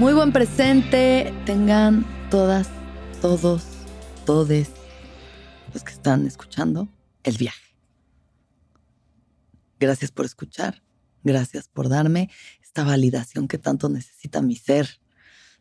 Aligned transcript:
Muy 0.00 0.14
buen 0.14 0.32
presente 0.32 1.30
tengan 1.44 2.06
todas, 2.30 2.70
todos, 3.20 3.64
todes 4.24 4.70
los 5.74 5.84
que 5.84 5.92
están 5.92 6.26
escuchando 6.26 6.88
el 7.22 7.36
viaje. 7.36 7.76
Gracias 9.78 10.10
por 10.10 10.24
escuchar, 10.24 10.82
gracias 11.22 11.68
por 11.68 11.90
darme 11.90 12.30
esta 12.62 12.82
validación 12.82 13.46
que 13.46 13.58
tanto 13.58 13.90
necesita 13.90 14.40
mi 14.40 14.56
ser. 14.56 14.88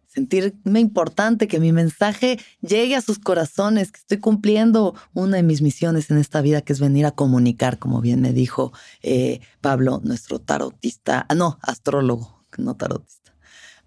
Sentirme 0.08 0.80
importante, 0.80 1.50
que 1.50 1.60
mi 1.60 1.74
mensaje 1.74 2.40
llegue 2.62 2.96
a 2.96 3.02
sus 3.02 3.20
corazones, 3.20 3.92
que 3.92 4.00
estoy 4.00 4.20
cumpliendo 4.20 4.96
una 5.14 5.36
de 5.36 5.44
mis 5.44 5.62
misiones 5.62 6.12
en 6.12 6.18
esta 6.18 6.40
vida, 6.40 6.62
que 6.62 6.72
es 6.72 6.80
venir 6.80 7.06
a 7.06 7.12
comunicar, 7.12 7.78
como 7.78 8.00
bien 8.00 8.22
me 8.22 8.32
dijo 8.32 8.72
eh, 9.02 9.42
Pablo, 9.60 10.00
nuestro 10.02 10.40
tarotista, 10.40 11.26
ah, 11.28 11.36
no, 11.36 11.60
astrólogo, 11.62 12.46
no 12.58 12.78
tarotista 12.78 13.19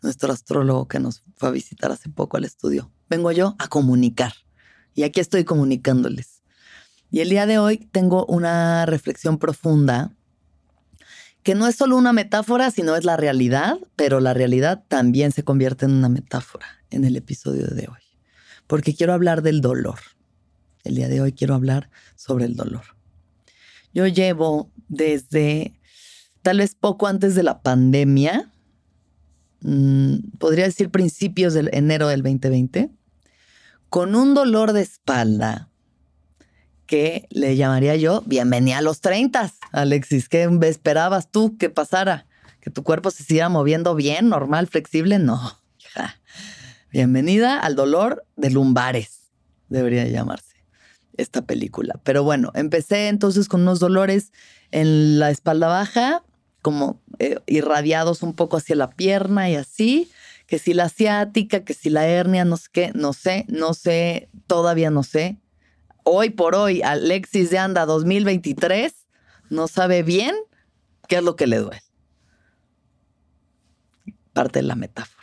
nuestro 0.03 0.33
astrólogo 0.33 0.89
que 0.89 0.99
nos 0.99 1.23
fue 1.37 1.49
a 1.49 1.53
visitar 1.53 1.93
hace 1.93 2.09
poco 2.09 2.37
al 2.37 2.45
estudio. 2.45 2.93
Vengo 3.09 3.33
yo 3.33 3.55
a 3.59 3.69
comunicar 3.69 4.33
y 4.95 5.05
aquí 5.05 5.21
estoy 5.21 5.45
comunicándoles. 5.45 6.43
Y 7.11 7.21
el 7.21 7.29
día 7.29 7.47
de 7.47 7.59
hoy 7.59 7.79
tengo 7.79 8.27
una 8.27 8.87
reflexión 8.87 9.39
profunda 9.39 10.13
que 11.43 11.55
no 11.55 11.67
es 11.67 11.77
solo 11.77 11.97
una 11.97 12.13
metáfora, 12.13 12.71
sino 12.71 12.97
es 12.97 13.05
la 13.05 13.17
realidad, 13.17 13.79
pero 13.97 14.21
la 14.21 14.33
realidad 14.33 14.85
también 14.89 15.33
se 15.33 15.43
convierte 15.43 15.87
en 15.87 15.93
una 15.93 16.09
metáfora 16.09 16.67
en 16.91 17.05
el 17.05 17.17
episodio 17.17 17.67
de 17.67 17.89
hoy, 17.89 18.01
porque 18.67 18.95
quiero 18.95 19.13
hablar 19.13 19.43
del 19.43 19.61
dolor. 19.61 19.99
El 20.85 20.95
día 20.95 21.09
de 21.09 21.21
hoy 21.21 21.33
quiero 21.33 21.55
hablar 21.55 21.91
sobre 22.17 22.45
el 22.45 22.55
dolor. 22.55 22.85
Yo 23.93 24.07
llevo 24.07 24.71
desde 24.89 25.79
tal 26.43 26.59
vez 26.59 26.75
poco 26.75 27.07
antes 27.07 27.35
de 27.35 27.43
la 27.43 27.63
pandemia, 27.63 28.53
Mm, 29.63 30.37
podría 30.39 30.65
decir 30.65 30.91
principios 30.91 31.55
de 31.55 31.69
enero 31.73 32.09
del 32.09 32.23
2020, 32.23 32.91
con 33.89 34.15
un 34.15 34.35
dolor 34.35 34.73
de 34.73 34.83
espalda 34.83 35.69
que 36.87 37.27
le 37.31 37.57
llamaría 37.57 37.97
yo 37.97 38.23
bienvenida 38.27 38.79
a 38.79 38.83
los 38.83 39.01
30, 39.01 39.53
Alexis. 39.73 40.29
¿Qué 40.29 40.49
esperabas 40.63 41.31
tú 41.31 41.57
que 41.57 41.71
pasara? 41.71 42.27
¿Que 42.61 42.71
tu 42.71 42.83
cuerpo 42.83 43.11
se 43.11 43.25
siga 43.25 43.49
moviendo 43.49 43.95
bien, 43.95 44.29
normal, 44.29 44.67
flexible? 44.67 45.19
No, 45.19 45.59
Bienvenida 46.93 47.59
al 47.59 47.75
dolor 47.75 48.27
de 48.37 48.51
lumbares, 48.51 49.31
debería 49.71 50.07
llamarse 50.07 50.57
esta 51.17 51.43
película. 51.43 51.99
Pero 52.05 52.23
bueno, 52.23 52.51
empecé 52.55 53.09
entonces 53.09 53.49
con 53.49 53.63
unos 53.63 53.81
dolores 53.81 54.33
en 54.71 55.19
la 55.19 55.31
espalda 55.31 55.69
baja, 55.69 56.23
como 56.63 57.01
eh, 57.19 57.39
irradiados 57.47 58.23
un 58.23 58.35
poco 58.35 58.57
hacia 58.57 58.77
la 58.77 58.91
pierna 58.91 59.51
y 59.51 59.57
así, 59.57 60.11
que 60.47 60.59
si 60.59 60.75
la 60.75 60.85
asiática, 60.85 61.65
que 61.65 61.75
si 61.75 61.91
la 61.91 62.07
hernia, 62.07 62.45
no 62.45 62.57
sé 62.57 62.69
qué, 62.73 62.93
no 62.95 63.13
sé, 63.13 63.45
no 63.49 63.75
sé, 63.75 64.29
todavía 64.47 64.91
no 64.91 65.03
sé. 65.03 65.39
Hoy 66.05 66.31
por 66.31 66.55
hoy, 66.55 66.83
Alexis 66.83 67.51
de 67.51 67.59
Anda 67.59 67.85
2023 67.85 68.95
no 69.51 69.69
sabe 69.69 70.03
bien 70.03 70.35
qué 71.09 71.17
es 71.17 71.23
lo 71.23 71.37
que 71.37 71.47
le 71.47 71.59
duele. 71.59 71.83
Parte 74.33 74.61
de 74.61 74.65
la 74.65 74.77
metáfora. 74.77 75.22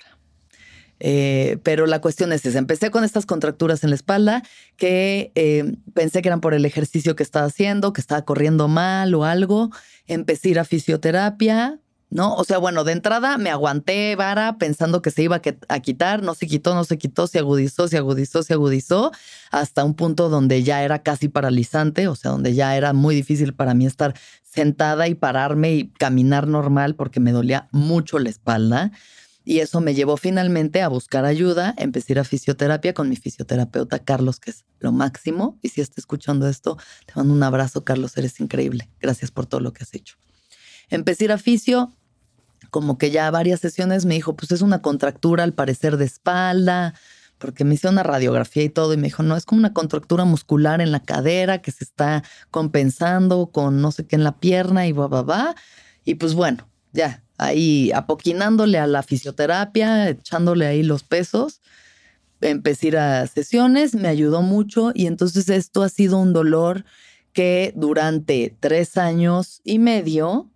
Eh, 1.00 1.58
pero 1.64 1.86
la 1.86 2.02
cuestión 2.02 2.32
es 2.34 2.46
esa. 2.46 2.60
Empecé 2.60 2.92
con 2.92 3.04
estas 3.04 3.26
contracturas 3.26 3.84
en 3.84 3.90
la 3.90 3.96
espalda 3.96 4.44
que 4.76 5.32
eh, 5.36 5.76
pensé 5.94 6.22
que 6.22 6.30
eran 6.30 6.42
por 6.42 6.54
el 6.54 6.66
ejercicio 6.66 7.16
que 7.16 7.24
estaba 7.24 7.46
haciendo, 7.46 7.94
que 7.94 8.02
estaba 8.02 8.24
corriendo 8.24 8.68
mal 8.68 9.14
o 9.16 9.24
algo. 9.24 9.70
Empecé 10.08 10.50
a 10.50 10.52
ir 10.52 10.60
a 10.60 10.66
fisioterapia, 10.66 11.80
¿no? 12.10 12.34
O 12.36 12.44
sea, 12.44 12.58
bueno, 12.58 12.84
de 12.84 12.94
entrada 12.94 13.38
me 13.38 13.50
aguanté 13.50 14.16
vara 14.16 14.58
pensando 14.58 15.02
que 15.02 15.12
se 15.12 15.24
iba 15.24 15.42
a 15.68 15.80
quitar, 15.80 16.24
no 16.24 16.34
se 16.34 16.48
quitó, 16.48 16.74
no 16.74 16.84
se 16.84 16.98
quitó, 16.98 17.28
se 17.28 17.40
agudizó, 17.40 17.88
se 17.88 17.98
agudizó, 17.98 18.44
se 18.44 18.54
agudizó, 18.54 19.12
hasta 19.52 19.84
un 19.84 19.94
punto 19.94 20.30
donde 20.30 20.64
ya 20.64 20.84
era 20.84 21.04
casi 21.04 21.30
paralizante, 21.30 22.08
o 22.08 22.16
sea, 22.16 22.31
donde 22.31 22.56
ya 22.56 22.76
era 22.76 22.94
muy 22.94 23.16
difícil 23.16 23.54
para 23.54 23.74
mí 23.74 23.86
estar 23.86 24.16
sentada 24.44 25.08
y 25.08 25.16
pararme 25.16 25.74
y 25.74 25.90
caminar 25.90 26.48
normal 26.48 26.96
porque 26.96 27.20
me 27.20 27.31
dolía 27.31 27.70
mucho 27.72 28.18
la 28.18 28.30
espalda. 28.30 28.92
Y 29.50 29.62
eso 29.62 29.82
me 29.82 29.96
llevó 29.96 30.16
finalmente 30.16 30.84
a 30.84 30.90
buscar 30.90 31.26
ayuda, 31.26 31.74
empecé 31.80 32.12
a 32.12 32.14
ir 32.14 32.20
a 32.20 32.24
fisioterapia 32.24 32.94
con 32.94 33.10
mi 33.10 33.16
fisioterapeuta 33.16 33.98
Carlos, 33.98 34.40
que 34.40 34.52
es 34.52 34.64
lo 34.78 34.92
máximo. 34.92 35.58
Y 35.64 35.70
si 35.70 35.82
está 35.82 36.00
escuchando 36.00 36.48
esto, 36.48 36.78
te 37.08 37.14
mando 37.16 37.34
un 37.34 37.42
abrazo, 37.42 37.84
Carlos, 37.84 38.16
eres 38.16 38.40
increíble. 38.40 38.92
Gracias 39.02 39.32
por 39.32 39.48
todo 39.48 39.60
lo 39.60 39.74
que 39.74 39.82
has 39.82 39.96
hecho. 39.96 40.18
Empecé 40.92 41.24
a 41.24 41.26
ir 41.26 41.32
a 41.32 41.38
fisio, 41.40 41.92
como 42.70 43.00
que 43.00 43.10
ya 43.10 43.32
varias 43.32 43.60
sesiones 43.60 44.06
me 44.06 44.14
dijo, 44.14 44.36
pues 44.36 44.52
es 44.52 44.62
una 44.62 44.84
contractura 44.84 45.46
al 45.46 45.54
parecer 45.54 45.98
de 45.98 46.06
espalda, 46.06 46.94
porque 47.40 47.64
me 47.64 47.74
hizo 47.74 47.90
una 47.90 48.04
radiografía 48.04 48.62
y 48.62 48.70
todo, 48.70 48.94
y 48.94 48.98
me 48.98 49.08
dijo, 49.08 49.24
no, 49.24 49.36
es 49.36 49.46
como 49.46 49.58
una 49.58 49.74
contractura 49.74 50.26
muscular 50.26 50.80
en 50.80 50.92
la 50.92 51.00
cadera 51.00 51.64
que 51.64 51.72
se 51.72 51.86
está 51.86 52.24
compensando 52.52 53.48
con 53.48 53.81
no 53.81 53.92
sé 53.92 54.06
qué 54.06 54.16
en 54.16 54.24
la 54.24 54.38
pierna 54.38 54.86
y 54.86 54.92
va, 54.92 55.08
va, 55.08 55.24
va. 55.24 55.56
Y 56.06 56.14
pues 56.16 56.36
bueno, 56.36 56.70
ya, 56.94 57.24
ahí 57.40 57.92
apoquinándole 57.94 58.78
a 58.78 58.86
la 58.86 59.02
fisioterapia, 59.02 60.10
echándole 60.10 60.68
ahí 60.68 60.84
los 60.84 61.04
pesos. 61.04 61.62
Empecé 62.42 62.88
a 62.88 62.90
ir 62.90 62.98
a 62.98 63.28
sesiones, 63.28 63.96
me 63.96 64.08
ayudó 64.08 64.42
mucho 64.42 64.92
y 64.94 65.08
entonces 65.08 65.50
esto 65.50 65.82
ha 65.82 65.90
sido 65.90 66.18
un 66.18 66.34
dolor 66.34 66.86
que 67.34 67.74
durante 67.76 68.56
tres 68.60 68.98
años 68.98 69.62
y 69.64 69.80
medio 69.80 70.50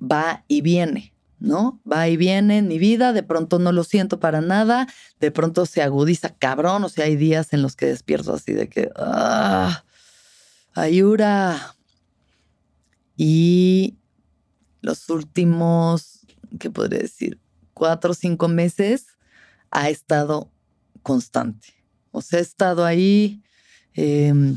va 0.00 0.44
y 0.48 0.60
viene, 0.60 1.14
¿no? 1.38 1.80
Va 1.90 2.08
y 2.08 2.16
viene 2.16 2.58
en 2.58 2.68
mi 2.68 2.78
vida, 2.78 3.12
de 3.12 3.22
pronto 3.22 3.58
no 3.58 3.72
lo 3.72 3.84
siento 3.84 4.18
para 4.18 4.40
nada, 4.40 4.88
de 5.20 5.30
pronto 5.30 5.66
se 5.66 5.82
agudiza 5.82 6.30
cabrón, 6.30 6.84
o 6.84 6.88
sea, 6.88 7.04
hay 7.04 7.16
días 7.16 7.52
en 7.52 7.62
los 7.62 7.76
que 7.76 7.86
despierto 7.86 8.34
así 8.34 8.52
de 8.52 8.68
que, 8.68 8.90
ah, 8.96 9.84
ayura. 10.74 11.76
Y 13.16 13.96
los 14.80 15.08
últimos 15.08 16.23
¿qué 16.58 16.70
podría 16.70 17.00
decir? 17.00 17.40
Cuatro 17.72 18.12
o 18.12 18.14
cinco 18.14 18.48
meses 18.48 19.06
ha 19.70 19.90
estado 19.90 20.50
constante. 21.02 21.68
O 22.10 22.22
sea, 22.22 22.38
he 22.38 22.42
estado 22.42 22.84
ahí, 22.84 23.42
em, 23.94 24.56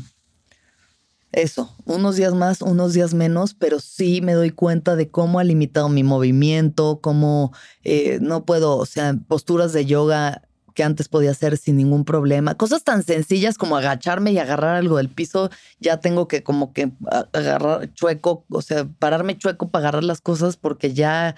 eso, 1.32 1.74
unos 1.84 2.16
días 2.16 2.34
más, 2.34 2.62
unos 2.62 2.94
días 2.94 3.14
menos, 3.14 3.54
pero 3.54 3.80
sí 3.80 4.20
me 4.22 4.32
doy 4.32 4.50
cuenta 4.50 4.96
de 4.96 5.10
cómo 5.10 5.38
ha 5.38 5.44
limitado 5.44 5.88
mi 5.88 6.02
movimiento, 6.02 7.00
cómo 7.02 7.52
eh, 7.84 8.18
no 8.22 8.44
puedo, 8.44 8.76
o 8.76 8.86
sea, 8.86 9.14
posturas 9.28 9.72
de 9.72 9.84
yoga 9.84 10.42
que 10.78 10.84
antes 10.84 11.08
podía 11.08 11.32
hacer 11.32 11.56
sin 11.56 11.76
ningún 11.76 12.04
problema. 12.04 12.54
Cosas 12.54 12.84
tan 12.84 13.02
sencillas 13.02 13.58
como 13.58 13.76
agacharme 13.76 14.30
y 14.30 14.38
agarrar 14.38 14.76
algo 14.76 14.98
del 14.98 15.08
piso, 15.08 15.50
ya 15.80 15.96
tengo 15.98 16.28
que 16.28 16.44
como 16.44 16.72
que 16.72 16.92
agarrar 17.32 17.92
chueco, 17.94 18.46
o 18.48 18.62
sea, 18.62 18.86
pararme 19.00 19.36
chueco 19.36 19.70
para 19.70 19.88
agarrar 19.88 20.04
las 20.04 20.20
cosas 20.20 20.56
porque 20.56 20.94
ya 20.94 21.34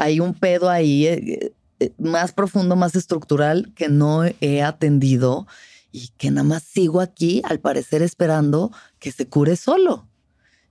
hay 0.00 0.18
un 0.18 0.32
pedo 0.32 0.70
ahí 0.70 1.06
eh, 1.06 1.52
eh, 1.78 1.92
más 1.98 2.32
profundo, 2.32 2.74
más 2.74 2.96
estructural 2.96 3.70
que 3.76 3.90
no 3.90 4.24
he 4.24 4.62
atendido 4.62 5.46
y 5.92 6.08
que 6.16 6.30
nada 6.30 6.44
más 6.44 6.62
sigo 6.62 7.02
aquí, 7.02 7.42
al 7.44 7.60
parecer, 7.60 8.00
esperando 8.00 8.72
que 8.98 9.12
se 9.12 9.28
cure 9.28 9.56
solo. 9.56 10.08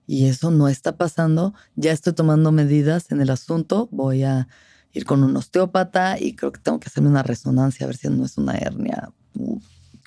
Y 0.07 0.25
eso 0.25 0.49
no 0.49 0.67
está 0.67 0.97
pasando. 0.97 1.53
Ya 1.75 1.91
estoy 1.91 2.13
tomando 2.13 2.51
medidas 2.51 3.11
en 3.11 3.21
el 3.21 3.29
asunto. 3.29 3.87
Voy 3.91 4.23
a 4.23 4.47
ir 4.93 5.05
con 5.05 5.23
un 5.23 5.37
osteópata 5.37 6.19
y 6.19 6.33
creo 6.33 6.51
que 6.51 6.61
tengo 6.61 6.79
que 6.79 6.87
hacerme 6.87 7.09
una 7.09 7.21
resonancia 7.21 7.83
a 7.83 7.87
ver 7.87 7.97
si 7.97 8.09
no 8.09 8.25
es 8.25 8.35
una 8.39 8.57
hernia. 8.57 9.11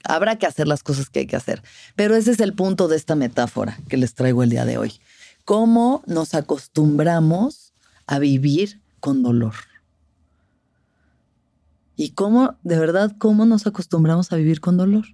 Habrá 0.02 0.34
que 0.34 0.46
hacer 0.46 0.66
las 0.66 0.82
cosas 0.82 1.08
que 1.08 1.20
hay 1.20 1.26
que 1.26 1.36
hacer. 1.36 1.62
Pero 1.94 2.16
ese 2.16 2.32
es 2.32 2.40
el 2.40 2.54
punto 2.54 2.88
de 2.88 2.96
esta 2.96 3.14
metáfora 3.14 3.78
que 3.88 3.96
les 3.96 4.14
traigo 4.14 4.42
el 4.42 4.50
día 4.50 4.64
de 4.64 4.78
hoy. 4.78 4.94
Cómo 5.44 6.02
nos 6.06 6.34
acostumbramos 6.34 7.72
a 8.08 8.18
vivir 8.18 8.81
con 9.02 9.24
dolor. 9.24 9.54
Y 11.96 12.10
cómo, 12.10 12.56
de 12.62 12.78
verdad, 12.78 13.14
cómo 13.18 13.44
nos 13.46 13.66
acostumbramos 13.66 14.32
a 14.32 14.36
vivir 14.36 14.60
con 14.60 14.76
dolor. 14.76 15.04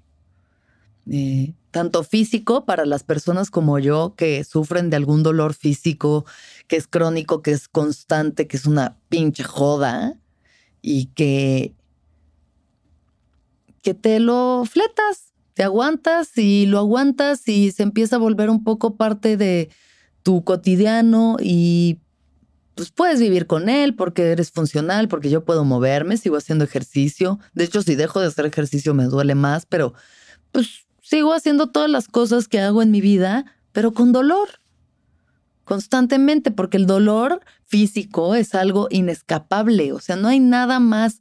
Eh, 1.11 1.55
tanto 1.71 2.05
físico 2.05 2.67
para 2.67 2.85
las 2.85 3.03
personas 3.03 3.51
como 3.51 3.79
yo 3.79 4.15
que 4.15 4.45
sufren 4.45 4.91
de 4.91 4.97
algún 4.97 5.23
dolor 5.23 5.55
físico 5.55 6.27
que 6.67 6.77
es 6.77 6.87
crónico, 6.87 7.41
que 7.41 7.53
es 7.53 7.67
constante, 7.67 8.47
que 8.47 8.59
es 8.59 8.67
una 8.67 8.99
pinche 9.09 9.43
joda 9.43 10.19
y 10.83 11.07
que 11.07 11.75
que 13.83 13.95
te 13.95 14.21
lo 14.21 14.65
fletas, 14.71 15.33
te 15.55 15.63
aguantas 15.63 16.37
y 16.37 16.67
lo 16.67 16.79
aguantas 16.79 17.49
y 17.49 17.73
se 17.73 17.85
empieza 17.85 18.17
a 18.17 18.19
volver 18.19 18.51
un 18.51 18.65
poco 18.65 18.97
parte 18.97 19.39
de 19.39 19.71
tu 20.23 20.45
cotidiano 20.45 21.39
y 21.41 22.01
pues 22.79 22.93
puedes 22.93 23.19
vivir 23.19 23.49
con 23.49 23.69
él 23.69 23.97
porque 23.97 24.31
eres 24.31 24.53
funcional, 24.53 25.09
porque 25.09 25.31
yo 25.31 25.45
puedo 25.45 25.65
moverme, 25.65 26.17
sigo 26.17 26.37
haciendo 26.37 26.65
ejercicio. 26.65 27.41
De 27.53 27.65
hecho, 27.65 27.83
si 27.83 27.97
dejo 27.97 28.21
de 28.21 28.29
hacer 28.29 28.47
ejercicio 28.47 28.95
me 28.95 29.07
duele 29.07 29.35
más, 29.35 29.67
pero 29.67 29.95
pues 30.53 30.87
sigo 31.03 31.33
haciendo 31.33 31.71
todas 31.71 31.91
las 31.91 32.07
cosas 32.07 32.47
que 32.47 32.61
hago 32.61 32.81
en 32.81 32.93
mi 32.93 33.01
vida, 33.01 33.47
pero 33.73 33.95
con 33.95 34.13
dolor. 34.13 34.61
Constantemente, 35.65 36.53
porque 36.53 36.77
el 36.77 36.87
dolor 36.87 37.41
físico 37.67 38.37
es 38.37 38.55
algo 38.55 38.87
inescapable. 38.91 39.93
O 39.93 39.99
sea, 39.99 40.15
no 40.15 40.29
hay 40.29 40.39
nada 40.39 40.79
más 40.79 41.21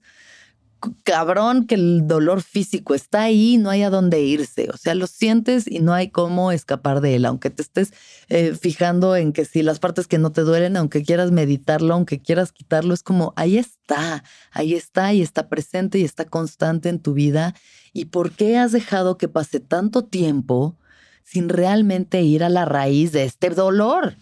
cabrón 1.03 1.65
que 1.65 1.75
el 1.75 2.07
dolor 2.07 2.41
físico 2.41 2.93
está 2.93 3.23
ahí, 3.23 3.57
no 3.57 3.69
hay 3.69 3.83
a 3.83 3.89
dónde 3.89 4.21
irse. 4.21 4.69
O 4.73 4.77
sea, 4.77 4.95
lo 4.95 5.07
sientes 5.07 5.67
y 5.67 5.79
no 5.79 5.93
hay 5.93 6.09
cómo 6.09 6.51
escapar 6.51 7.01
de 7.01 7.15
él, 7.15 7.25
aunque 7.25 7.49
te 7.49 7.61
estés 7.61 7.93
eh, 8.29 8.55
fijando 8.59 9.15
en 9.15 9.33
que 9.33 9.45
si 9.45 9.63
las 9.63 9.79
partes 9.79 10.07
que 10.07 10.17
no 10.17 10.31
te 10.31 10.41
duelen, 10.41 10.77
aunque 10.77 11.03
quieras 11.03 11.31
meditarlo, 11.31 11.93
aunque 11.93 12.19
quieras 12.19 12.51
quitarlo, 12.51 12.93
es 12.93 13.03
como 13.03 13.33
ahí 13.35 13.57
está, 13.57 14.23
ahí 14.51 14.73
está 14.73 15.13
y 15.13 15.21
está 15.21 15.49
presente 15.49 15.99
y 15.99 16.03
está 16.03 16.25
constante 16.25 16.89
en 16.89 16.99
tu 16.99 17.13
vida. 17.13 17.55
¿Y 17.93 18.05
por 18.05 18.31
qué 18.31 18.57
has 18.57 18.71
dejado 18.71 19.17
que 19.17 19.27
pase 19.27 19.59
tanto 19.59 20.05
tiempo 20.05 20.77
sin 21.23 21.49
realmente 21.49 22.21
ir 22.21 22.43
a 22.43 22.49
la 22.49 22.65
raíz 22.65 23.11
de 23.11 23.23
este 23.23 23.49
dolor? 23.49 24.15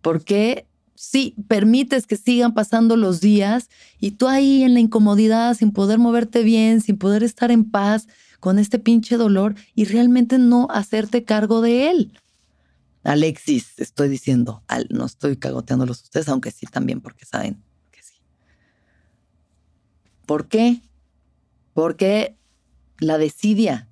¿Por 0.00 0.24
qué 0.24 0.66
sí, 0.94 1.34
permites 1.48 2.06
que 2.06 2.16
sigan 2.16 2.54
pasando 2.54 2.96
los 2.96 3.20
días 3.20 3.68
y 3.98 4.12
tú 4.12 4.28
ahí 4.28 4.62
en 4.62 4.74
la 4.74 4.80
incomodidad, 4.80 5.54
sin 5.54 5.72
poder 5.72 5.98
moverte 5.98 6.42
bien, 6.42 6.80
sin 6.80 6.98
poder 6.98 7.22
estar 7.22 7.50
en 7.50 7.70
paz 7.70 8.08
con 8.40 8.58
este 8.58 8.78
pinche 8.78 9.16
dolor 9.16 9.54
y 9.74 9.84
realmente 9.84 10.38
no 10.38 10.68
hacerte 10.70 11.24
cargo 11.24 11.60
de 11.60 11.90
él. 11.90 12.18
Alexis, 13.02 13.78
estoy 13.78 14.08
diciendo, 14.08 14.62
no 14.90 15.04
estoy 15.04 15.36
cagoteándolos 15.36 16.02
ustedes, 16.02 16.28
aunque 16.28 16.50
sí 16.50 16.66
también, 16.66 17.00
porque 17.00 17.26
saben 17.26 17.62
que 17.90 18.02
sí. 18.02 18.14
¿Por 20.26 20.48
qué? 20.48 20.80
Porque 21.74 22.36
la 22.98 23.18
desidia. 23.18 23.88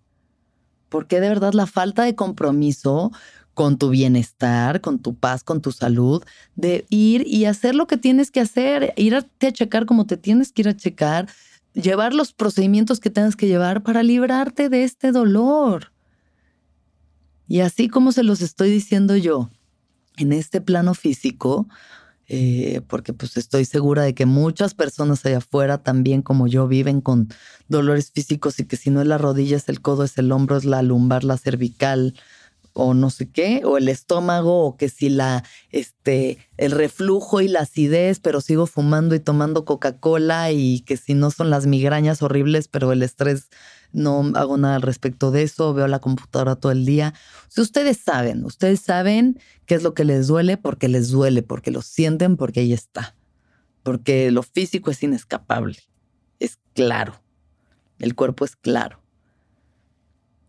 ¿Por 0.89 1.07
qué 1.07 1.21
de 1.21 1.29
verdad 1.29 1.53
la 1.53 1.67
falta 1.67 2.05
de 2.05 2.15
compromiso 2.15 3.13
con 3.55 3.77
tu 3.79 3.91
bienestar, 3.91 4.81
con 4.81 4.99
tu 4.99 5.15
paz, 5.15 5.45
con 5.45 5.61
tu 5.61 5.73
salud, 5.73 6.23
de 6.57 6.87
ir 6.89 7.27
y 7.27 7.45
hacer 7.45 7.75
lo 7.75 7.87
que 7.87 7.97
tienes 7.97 8.31
que 8.31 8.41
hacer, 8.41 8.95
ir 8.97 9.15
a 9.15 9.27
checar 9.53 9.87
como 9.87 10.07
te 10.07 10.17
tienes 10.17 10.53
que 10.53 10.63
ir 10.63 10.69
a 10.69 10.77
checar, 10.77 11.29
llevar 11.75 12.15
los 12.15 12.33
procedimientos 12.33 13.01
que 13.01 13.11
tengas 13.11 13.37
que 13.37 13.47
llevar 13.49 13.83
para 13.83 14.03
librarte 14.03 14.69
de 14.69 14.85
este 14.85 15.13
dolor. 15.13 15.93
Y 17.47 17.61
así 17.61 17.89
como 17.89 18.13
se 18.13 18.23
los 18.23 18.41
estoy 18.41 18.71
diciendo 18.71 19.17
yo, 19.17 19.51
en 20.17 20.33
este 20.33 20.61
plano 20.61 20.95
físico, 20.95 21.67
eh, 22.29 22.81
porque 22.87 23.13
pues 23.13 23.37
estoy 23.37 23.65
segura 23.65 24.05
de 24.05 24.15
que 24.15 24.25
muchas 24.27 24.75
personas 24.75 25.27
allá 25.27 25.39
afuera 25.39 25.79
también 25.83 26.23
como 26.23 26.47
yo 26.47 26.69
viven 26.69 27.01
con 27.01 27.29
dolores 27.69 28.11
físicos 28.11 28.59
y 28.59 28.65
que 28.65 28.77
si 28.77 28.91
no 28.91 29.03
es 29.03 29.07
la 29.07 29.19
rodilla, 29.19 29.57
es 29.57 29.69
el 29.69 29.83
codo, 29.83 30.05
es 30.05 30.17
el 30.17 30.33
hombro, 30.33 30.57
es 30.57 30.65
la 30.65 30.83
lumbar, 30.83 31.25
la 31.25 31.37
cervical, 31.37 32.15
o 32.75 32.95
no 32.95 33.11
sé 33.11 33.29
qué, 33.31 33.63
o 33.65 33.77
el 33.77 33.89
estómago, 33.89 34.65
o 34.65 34.77
que 34.77 34.89
si 34.89 35.09
la, 35.09 35.45
este, 35.71 36.39
el 36.57 36.73
reflujo 36.73 37.41
y 37.41 37.49
la 37.49 37.61
acidez, 37.61 38.21
pero 38.21 38.41
sigo 38.41 38.67
fumando 38.67 39.15
y 39.15 39.21
tomando 39.21 39.65
Coca-Cola, 39.65 40.53
y 40.53 40.81
que 40.81 40.97
si 40.97 41.15
no 41.15 41.31
son 41.31 41.51
las 41.51 41.67
migrañas 41.67 42.23
horribles, 42.23 42.69
pero 42.69 42.93
el 42.93 43.03
estrés 43.03 43.51
no 43.93 44.33
hago 44.35 44.57
nada 44.57 44.77
al 44.77 44.83
respecto 44.83 45.31
de 45.31 45.43
eso, 45.43 45.75
veo 45.75 45.87
la 45.87 45.99
computadora 45.99 46.57
todo 46.57 46.73
el 46.73 46.87
día. 46.87 47.13
Si 47.49 47.61
ustedes 47.61 47.99
saben, 47.99 48.45
ustedes 48.45 48.81
saben 48.81 49.39
qué 49.67 49.75
es 49.75 49.83
lo 49.83 49.93
que 49.93 50.05
les 50.05 50.27
duele 50.27 50.57
porque 50.57 50.89
les 50.89 51.11
duele, 51.11 51.43
porque 51.43 51.71
lo 51.71 51.83
sienten, 51.83 52.37
porque 52.37 52.61
ahí 52.61 52.73
está. 52.73 53.15
Porque 53.83 54.31
lo 54.31 54.43
físico 54.43 54.91
es 54.91 55.03
inescapable, 55.03 55.77
es 56.39 56.59
claro, 56.73 57.21
el 57.99 58.15
cuerpo 58.15 58.45
es 58.45 58.57
claro 58.57 59.02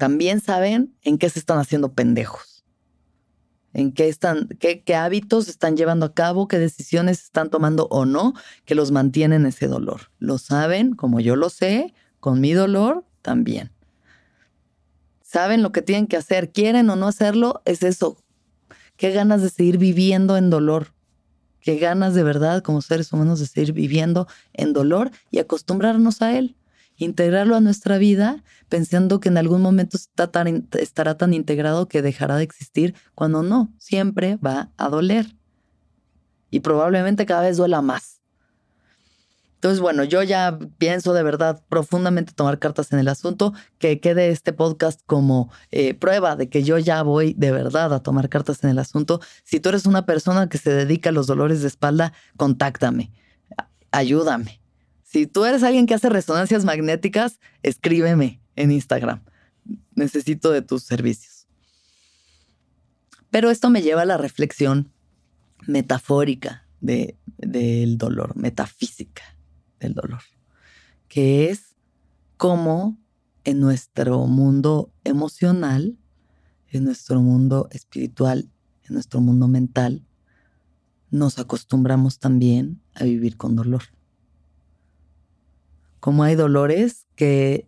también 0.04 0.42
saben 0.42 0.94
en 1.04 1.18
qué 1.18 1.30
se 1.30 1.40
están 1.40 1.60
haciendo 1.60 1.94
pendejos, 1.94 2.66
en 3.72 3.94
qué, 3.94 4.10
están, 4.10 4.50
qué, 4.60 4.96
hábitos 4.96 5.48
están 5.48 5.78
llevando 5.78 6.06
a 6.06 6.14
cabo, 6.14 6.50
qué 6.50 6.60
decisiones 6.60 7.24
están 7.24 7.50
tomando 7.50 7.88
o 7.90 8.06
no 8.06 8.34
que 8.66 8.76
los 8.76 8.92
mantienen 8.92 9.46
ese 9.46 9.68
dolor. 9.68 10.12
Lo 10.20 10.40
saben, 10.40 10.94
como 10.94 11.22
yo 11.22 11.38
lo 11.38 11.50
sé, 11.50 11.94
con 12.20 12.42
mi 12.42 12.52
dolor 12.52 13.06
también. 13.22 13.72
Saben 15.22 15.64
lo 15.64 15.72
que 15.72 15.82
tienen 15.82 16.08
que 16.08 16.18
hacer, 16.18 16.52
quieren 16.52 16.90
o 16.90 16.98
no 16.98 17.08
hacerlo, 17.08 17.62
es 17.64 17.82
eso. 17.82 18.18
Qué 18.98 19.12
ganas 19.12 19.42
de 19.42 19.52
seguir 19.52 19.78
viviendo 19.78 20.36
en 20.36 20.50
dolor. 20.50 20.94
Qué 21.62 21.78
ganas 21.78 22.14
de 22.14 22.24
verdad 22.24 22.62
como 22.62 22.82
seres 22.82 23.14
humanos 23.14 23.40
de 23.40 23.48
seguir 23.48 23.72
viviendo 23.72 24.28
en 24.52 24.74
dolor 24.74 25.12
y 25.32 25.40
acostumbrarnos 25.40 26.22
a 26.22 26.38
él 26.38 26.58
integrarlo 26.98 27.56
a 27.56 27.62
nuestra 27.62 27.98
vida 27.98 28.44
pensando 28.70 29.20
que 29.20 29.30
en 29.30 29.38
algún 29.38 29.62
momento 29.62 29.98
estará 29.98 31.18
tan 31.18 31.34
integrado 31.34 31.88
que 31.88 32.02
dejará 32.02 32.38
de 32.38 32.44
existir, 32.44 32.96
cuando 33.14 33.44
no, 33.44 33.72
siempre 33.78 34.38
va 34.38 34.72
a 34.78 34.90
doler. 34.90 35.36
Y 36.50 36.62
probablemente 36.62 37.26
cada 37.26 37.42
vez 37.42 37.58
duela 37.58 37.82
más. 37.82 38.22
Entonces, 39.56 39.80
bueno, 39.80 40.04
yo 40.04 40.24
ya 40.24 40.60
pienso 40.78 41.14
de 41.14 41.24
verdad 41.24 41.64
profundamente 41.70 42.34
tomar 42.34 42.60
cartas 42.60 42.92
en 42.92 43.00
el 43.00 43.08
asunto, 43.08 43.54
que 43.78 44.00
quede 44.02 44.30
este 44.30 44.52
podcast 44.52 45.00
como 45.06 45.52
eh, 45.72 45.94
prueba 45.94 46.36
de 46.36 46.50
que 46.50 46.64
yo 46.64 46.78
ya 46.80 47.02
voy 47.02 47.34
de 47.38 47.52
verdad 47.52 47.94
a 47.94 48.04
tomar 48.04 48.28
cartas 48.28 48.64
en 48.64 48.72
el 48.72 48.80
asunto. 48.80 49.22
Si 49.44 49.60
tú 49.60 49.70
eres 49.70 49.86
una 49.86 50.06
persona 50.06 50.50
que 50.50 50.58
se 50.58 50.72
dedica 50.72 51.12
a 51.12 51.14
los 51.14 51.28
dolores 51.28 51.62
de 51.62 51.68
espalda, 51.68 52.12
contáctame, 52.36 53.14
ayúdame 53.92 54.63
si 55.14 55.28
tú 55.28 55.46
eres 55.46 55.62
alguien 55.62 55.86
que 55.86 55.94
hace 55.94 56.10
resonancias 56.10 56.66
magnéticas, 56.66 57.40
escríbeme 57.62 58.42
en 58.56 58.72
Instagram. 58.72 59.22
Necesito 59.94 60.50
de 60.50 60.64
tus 60.64 60.82
servicios. 60.82 61.46
Pero 63.30 63.52
esto 63.52 63.70
me 63.70 63.84
lleva 63.84 64.02
a 64.02 64.06
la 64.06 64.18
reflexión 64.18 64.92
metafórica 65.68 66.68
del 66.82 67.98
dolor, 68.00 68.36
metafísica 68.36 69.22
del 69.80 69.94
dolor, 69.94 70.22
que 71.08 71.52
es 71.52 71.76
cómo 72.38 72.98
en 73.44 73.60
nuestro 73.60 74.26
mundo 74.26 74.92
emocional, 75.04 75.96
en 76.70 76.86
nuestro 76.86 77.22
mundo 77.22 77.68
espiritual, 77.70 78.50
en 78.84 78.96
nuestro 78.96 79.22
mundo 79.22 79.48
mental, 79.48 80.08
nos 81.12 81.38
acostumbramos 81.38 82.18
también 82.18 82.82
a 82.96 83.04
vivir 83.04 83.38
con 83.38 83.56
dolor 83.56 83.84
como 86.04 86.24
hay 86.24 86.36
dolores 86.36 87.08
que 87.16 87.66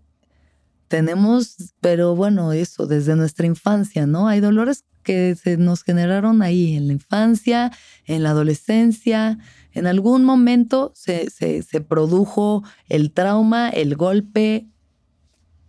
tenemos, 0.89 1.56
pero 1.80 2.18
bueno, 2.18 2.51
eso 2.51 2.86
desde 2.86 3.15
nuestra 3.15 3.46
infancia, 3.46 4.08
¿no? 4.08 4.27
Hay 4.27 4.42
dolores 4.42 4.84
que 5.04 5.36
se 5.36 5.56
nos 5.56 5.84
generaron 5.84 6.42
ahí 6.42 6.75
en 6.75 6.88
la 6.88 6.94
infancia, 6.94 7.72
en 8.04 8.24
la 8.24 8.32
adolescencia. 8.32 9.38
En 9.72 9.88
algún 9.88 10.25
momento 10.25 10.92
se, 10.96 11.30
se 11.30 11.80
produjo 11.80 12.62
el 12.89 13.13
trauma, 13.13 13.70
el 13.70 13.96
golpe, 13.96 14.68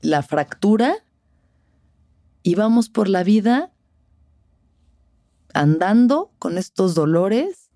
la 0.00 0.25
fractura 0.25 0.96
y 2.42 2.56
vamos 2.56 2.88
por 2.88 3.08
la 3.08 3.23
vida 3.23 3.70
andando 5.54 6.32
con 6.40 6.58
estos 6.58 6.96
dolores 6.96 7.70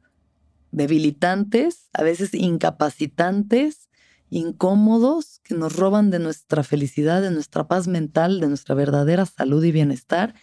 debilitantes, 0.73 1.90
a 1.92 2.02
veces 2.02 2.35
incapacitantes, 2.35 3.89
incómodos 4.30 5.40
que 5.42 5.54
nos 5.54 5.76
roban 5.76 6.10
de 6.10 6.20
nuestra 6.20 6.62
felicidad, 6.62 7.20
de 7.20 7.30
nuestra 7.30 7.68
paz 7.68 7.88
mental, 7.88 8.40
de 8.40 8.49
nuestra 8.49 8.75
verdadera 8.75 9.26
salud 9.26 9.62
y 9.64 9.72
bienestar, 9.72 10.34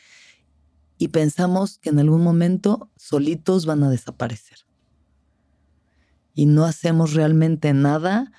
y 0.98 1.10
pensamos 1.10 1.77
que 1.79 1.89
en 1.89 2.00
algún 2.00 2.22
momento 2.22 2.91
solitos 2.98 3.65
van 3.65 3.84
a 3.84 3.89
desaparecer. 3.89 4.60
Y 6.34 6.46
no 6.46 6.65
hacemos 6.65 7.13
realmente 7.13 7.74
nada 7.74 8.32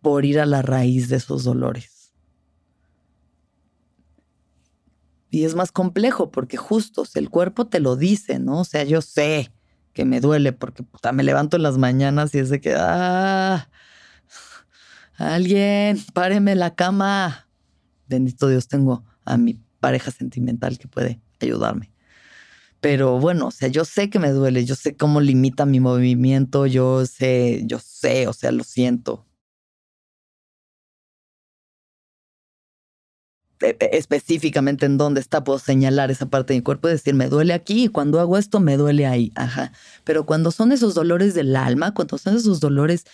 por 0.00 0.24
ir 0.24 0.40
a 0.40 0.46
la 0.46 0.62
raíz 0.62 1.08
de 1.08 1.16
esos 1.16 1.44
dolores. 1.44 2.12
Y 5.30 5.44
es 5.44 5.54
más 5.54 5.72
complejo 5.72 6.30
porque 6.30 6.58
justo 6.58 7.04
el 7.14 7.30
cuerpo 7.30 7.66
te 7.66 7.80
lo 7.80 7.96
dice, 7.96 8.38
¿no? 8.38 8.60
O 8.60 8.64
sea, 8.64 8.84
yo 8.84 9.00
sé 9.00 9.50
que 9.94 10.04
me 10.04 10.20
duele 10.20 10.52
porque 10.52 10.84
me 11.12 11.22
levanto 11.22 11.56
en 11.56 11.62
las 11.62 11.78
mañanas 11.78 12.34
y 12.34 12.38
es 12.38 12.50
de 12.50 12.60
que, 12.60 12.74
ah, 12.76 13.70
Alguien, 15.22 15.98
páreme 16.14 16.56
la 16.56 16.74
cama. 16.74 17.48
Bendito 18.08 18.48
Dios, 18.48 18.66
tengo 18.66 19.04
a 19.24 19.36
mi 19.36 19.54
pareja 19.78 20.10
sentimental 20.10 20.78
que 20.78 20.88
puede 20.88 21.20
ayudarme. 21.40 21.92
Pero 22.80 23.20
bueno, 23.20 23.48
o 23.48 23.50
sea, 23.52 23.68
yo 23.68 23.84
sé 23.84 24.10
que 24.10 24.18
me 24.18 24.30
duele, 24.30 24.64
yo 24.64 24.74
sé 24.74 24.96
cómo 24.96 25.20
limita 25.20 25.66
mi 25.66 25.78
movimiento, 25.80 26.66
yo 26.66 27.06
sé, 27.06 27.62
yo 27.66 27.78
sé, 27.78 28.26
o 28.26 28.32
sea, 28.32 28.50
lo 28.52 28.64
siento. 28.64 29.24
e, 33.62 33.76
e, 33.80 33.96
específicamente 33.96 34.86
en 34.86 34.98
dónde 34.98 35.20
está, 35.20 35.44
puedo 35.44 35.58
señalar 35.58 36.10
esa 36.10 36.26
parte 36.26 36.52
de 36.52 36.58
mi 36.58 36.62
cuerpo 36.62 36.88
y 36.88 36.92
decir, 36.92 37.14
me 37.14 37.28
duele 37.28 37.52
aquí 37.54 37.84
y 37.84 37.88
cuando 37.88 38.20
hago 38.20 38.36
esto 38.36 38.60
me 38.60 38.76
duele 38.76 39.06
ahí. 39.06 39.32
Ajá. 39.34 39.72
Pero 40.04 40.26
cuando 40.26 40.50
son 40.50 40.72
esos 40.72 40.94
dolores 40.94 41.34
del 41.34 41.56
alma, 41.56 41.94
cuando 41.94 42.18
son 42.18 42.36
esos 42.36 42.60
dolores, 42.60 43.04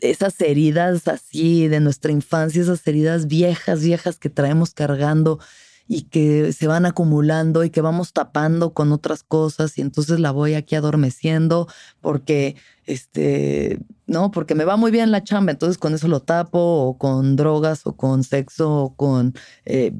esas 0.00 0.40
heridas 0.40 1.08
así 1.08 1.68
de 1.68 1.80
nuestra 1.80 2.12
infancia, 2.12 2.62
esas 2.62 2.86
heridas 2.86 3.26
viejas, 3.26 3.82
viejas 3.82 4.18
que 4.18 4.30
traemos 4.30 4.74
cargando 4.74 5.38
y 5.86 6.02
que 6.02 6.52
se 6.52 6.66
van 6.66 6.86
acumulando 6.86 7.62
y 7.62 7.70
que 7.70 7.82
vamos 7.82 8.12
tapando 8.12 8.72
con 8.72 8.92
otras 8.92 9.22
cosas 9.22 9.76
y 9.76 9.82
entonces 9.82 10.18
la 10.18 10.30
voy 10.30 10.54
aquí 10.54 10.74
adormeciendo 10.74 11.68
porque 12.00 12.56
este 12.86 13.80
no 14.06 14.30
porque 14.30 14.54
me 14.54 14.64
va 14.64 14.76
muy 14.76 14.90
bien 14.90 15.10
la 15.10 15.22
chamba 15.22 15.52
entonces 15.52 15.76
con 15.76 15.94
eso 15.94 16.08
lo 16.08 16.20
tapo 16.20 16.58
o 16.58 16.96
con 16.96 17.36
drogas 17.36 17.86
o 17.86 17.96
con 17.96 18.24
sexo 18.24 18.74
o 18.74 18.94
con 18.96 19.34
eh, 19.66 19.92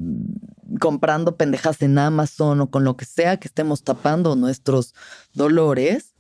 comprando 0.81 1.37
pendejas 1.37 1.83
en 1.83 1.99
Amazon 1.99 2.63
o 2.63 2.71
con 2.71 2.85
lo 2.85 2.97
que 2.97 3.05
sea 3.05 3.37
que 3.39 3.49
estemos 3.49 3.83
tapando 3.85 4.37
nuestros 4.37 4.95
dolores 5.35 6.14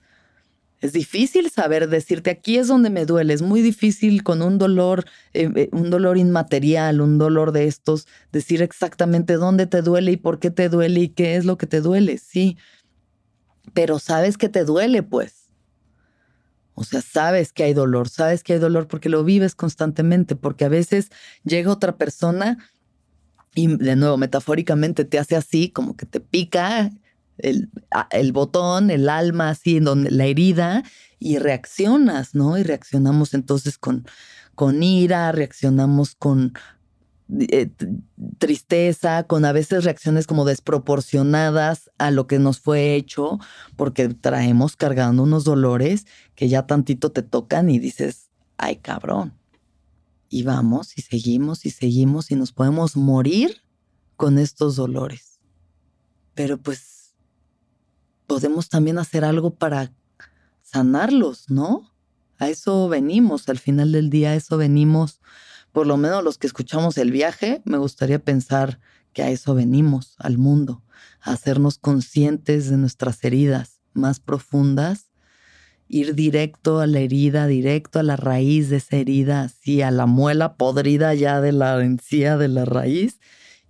es 0.84 0.92
difícil 0.92 1.50
saber 1.50 1.88
decirte 1.88 2.28
aquí 2.28 2.58
es 2.58 2.68
donde 2.68 2.90
me 2.90 3.06
duele. 3.06 3.32
Es 3.32 3.40
muy 3.40 3.62
difícil 3.62 4.22
con 4.22 4.42
un 4.42 4.58
dolor, 4.58 5.06
eh, 5.32 5.50
eh, 5.56 5.68
un 5.72 5.88
dolor 5.88 6.18
inmaterial, 6.18 7.00
un 7.00 7.16
dolor 7.16 7.52
de 7.52 7.66
estos, 7.66 8.06
decir 8.32 8.60
exactamente 8.60 9.32
dónde 9.34 9.66
te 9.66 9.80
duele 9.80 10.12
y 10.12 10.18
por 10.18 10.40
qué 10.40 10.50
te 10.50 10.68
duele 10.68 11.00
y 11.00 11.08
qué 11.08 11.36
es 11.36 11.46
lo 11.46 11.56
que 11.56 11.66
te 11.66 11.80
duele. 11.80 12.18
Sí, 12.18 12.58
pero 13.72 13.98
sabes 13.98 14.36
que 14.36 14.50
te 14.50 14.64
duele, 14.64 15.02
pues. 15.02 15.48
O 16.74 16.84
sea, 16.84 17.00
sabes 17.00 17.54
que 17.54 17.64
hay 17.64 17.72
dolor, 17.72 18.10
sabes 18.10 18.42
que 18.42 18.52
hay 18.52 18.58
dolor 18.58 18.86
porque 18.86 19.08
lo 19.08 19.24
vives 19.24 19.54
constantemente, 19.54 20.36
porque 20.36 20.66
a 20.66 20.68
veces 20.68 21.08
llega 21.44 21.72
otra 21.72 21.96
persona 21.96 22.58
y 23.54 23.74
de 23.74 23.96
nuevo, 23.96 24.18
metafóricamente 24.18 25.06
te 25.06 25.18
hace 25.18 25.34
así, 25.34 25.70
como 25.70 25.96
que 25.96 26.04
te 26.04 26.20
pica 26.20 26.90
el, 27.38 27.70
el, 28.10 28.32
botón, 28.32 28.90
el 28.90 29.08
alma, 29.08 29.50
así, 29.50 29.78
en 29.78 29.84
donde 29.84 30.10
la 30.10 30.26
herida, 30.26 30.82
y 31.18 31.38
reaccionas, 31.38 32.34
¿no? 32.34 32.58
Y 32.58 32.62
reaccionamos 32.62 33.34
entonces 33.34 33.78
con, 33.78 34.06
con 34.54 34.82
ira, 34.82 35.32
reaccionamos 35.32 36.14
con 36.14 36.52
eh, 37.40 37.70
tristeza, 38.38 39.22
con 39.22 39.46
a 39.46 39.52
veces 39.52 39.84
reacciones 39.84 40.26
como 40.26 40.44
desproporcionadas 40.44 41.90
a 41.96 42.10
lo 42.10 42.26
que 42.26 42.38
nos 42.38 42.60
fue 42.60 42.94
hecho, 42.94 43.38
porque 43.76 44.08
traemos 44.08 44.76
cargando 44.76 45.22
unos 45.22 45.44
dolores 45.44 46.06
que 46.34 46.48
ya 46.48 46.66
tantito 46.66 47.12
te 47.12 47.22
tocan 47.22 47.70
y 47.70 47.78
dices, 47.78 48.28
ay 48.58 48.76
cabrón. 48.76 49.32
Y 50.28 50.42
vamos 50.42 50.98
y 50.98 51.02
seguimos 51.02 51.64
y 51.64 51.70
seguimos 51.70 52.30
y 52.30 52.36
nos 52.36 52.52
podemos 52.52 52.96
morir 52.96 53.62
con 54.16 54.38
estos 54.38 54.76
dolores. 54.76 55.40
Pero 56.34 56.58
pues 56.58 56.93
podemos 58.26 58.68
también 58.68 58.98
hacer 58.98 59.24
algo 59.24 59.54
para 59.54 59.92
sanarlos, 60.62 61.50
¿no? 61.50 61.92
A 62.38 62.48
eso 62.48 62.88
venimos, 62.88 63.48
al 63.48 63.58
final 63.58 63.92
del 63.92 64.10
día 64.10 64.30
a 64.30 64.34
eso 64.34 64.56
venimos, 64.56 65.20
por 65.72 65.86
lo 65.86 65.96
menos 65.96 66.22
los 66.22 66.38
que 66.38 66.46
escuchamos 66.46 66.98
el 66.98 67.10
viaje, 67.10 67.62
me 67.64 67.78
gustaría 67.78 68.18
pensar 68.18 68.80
que 69.12 69.22
a 69.22 69.30
eso 69.30 69.54
venimos, 69.54 70.16
al 70.18 70.38
mundo, 70.38 70.82
a 71.20 71.32
hacernos 71.32 71.78
conscientes 71.78 72.68
de 72.68 72.76
nuestras 72.76 73.22
heridas 73.24 73.80
más 73.92 74.20
profundas, 74.20 75.10
ir 75.88 76.14
directo 76.14 76.80
a 76.80 76.86
la 76.86 77.00
herida, 77.00 77.46
directo 77.46 77.98
a 77.98 78.02
la 78.02 78.16
raíz 78.16 78.70
de 78.70 78.76
esa 78.76 78.96
herida, 78.96 79.42
así 79.42 79.82
a 79.82 79.90
la 79.90 80.06
muela 80.06 80.56
podrida 80.56 81.14
ya 81.14 81.40
de 81.40 81.52
la 81.52 81.82
encía 81.82 82.36
de 82.36 82.48
la 82.48 82.64
raíz 82.64 83.20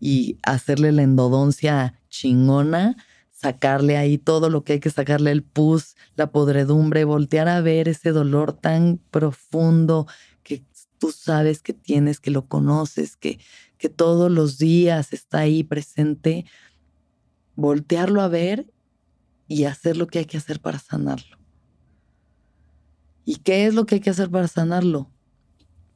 y 0.01 0.39
hacerle 0.43 0.93
la 0.93 1.03
endodoncia 1.03 2.01
chingona 2.09 2.97
sacarle 3.45 3.99
ahí 3.99 4.17
todo 4.17 4.49
lo 4.49 4.65
que 4.65 4.73
hay 4.73 4.81
que 4.81 4.89
sacarle, 4.89 5.31
el 5.31 5.43
pus, 5.43 5.97
la 6.17 6.33
podredumbre, 6.33 7.05
voltear 7.05 7.47
a 7.47 7.61
ver 7.61 7.91
ese 7.91 8.11
dolor 8.11 8.55
tan 8.55 8.99
profundo 9.11 10.07
que 10.43 10.65
tú 10.97 11.13
sabes 11.13 11.61
que 11.61 11.75
tienes, 11.75 12.21
que 12.21 12.31
lo 12.31 12.47
conoces, 12.47 13.17
que, 13.17 13.39
que 13.77 13.91
todos 13.91 14.33
los 14.33 14.57
días 14.57 15.13
está 15.13 15.41
ahí 15.41 15.63
presente, 15.63 16.47
voltearlo 17.55 18.23
a 18.23 18.29
ver 18.29 18.73
y 19.47 19.65
hacer 19.65 19.99
lo 19.99 20.07
que 20.07 20.21
hay 20.21 20.25
que 20.25 20.39
hacer 20.39 20.59
para 20.59 20.79
sanarlo. 20.79 21.37
¿Y 23.27 23.37
qué 23.37 23.67
es 23.67 23.75
lo 23.75 23.85
que 23.85 23.97
hay 23.97 24.01
que 24.01 24.09
hacer 24.09 24.31
para 24.31 24.49
sanarlo? 24.49 25.11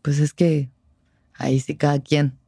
Pues 0.02 0.18
es 0.18 0.34
que 0.34 0.70
ahí 1.32 1.60
sí 1.60 1.76
cada 1.78 1.98
quien 1.98 2.38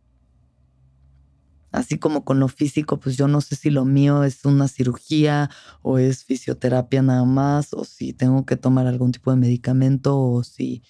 así 1.72 1.98
como 1.98 2.24
con 2.24 2.40
lo 2.40 2.48
físico, 2.48 2.98
pues 2.98 3.16
yo 3.16 3.28
no 3.28 3.40
sé 3.40 3.56
si 3.56 3.70
lo 3.70 3.84
mío 3.84 4.24
es 4.24 4.44
una 4.44 4.68
cirugía 4.68 5.50
o 5.82 5.98
es 5.98 6.24
fisioterapia 6.24 7.02
nada 7.02 7.24
más, 7.24 7.72
o 7.72 7.84
si 7.84 8.12
tengo 8.12 8.44
que 8.46 8.56
tomar 8.56 8.86
algún 8.86 9.12
tipo 9.12 9.30
de 9.30 9.36
medicamento, 9.36 10.18
o 10.18 10.42
si... 10.42 10.82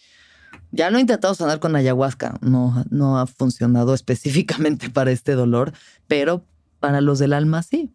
Ya 0.72 0.90
lo 0.90 0.98
he 0.98 1.00
intentado 1.00 1.34
sanar 1.34 1.58
con 1.58 1.74
ayahuasca, 1.74 2.38
no, 2.40 2.84
no 2.90 3.18
ha 3.18 3.26
funcionado 3.26 3.94
específicamente 3.94 4.90
para 4.90 5.10
este 5.10 5.32
dolor, 5.32 5.72
pero 6.06 6.44
para 6.78 7.00
los 7.00 7.18
del 7.18 7.32
alma 7.32 7.62
sí. 7.62 7.92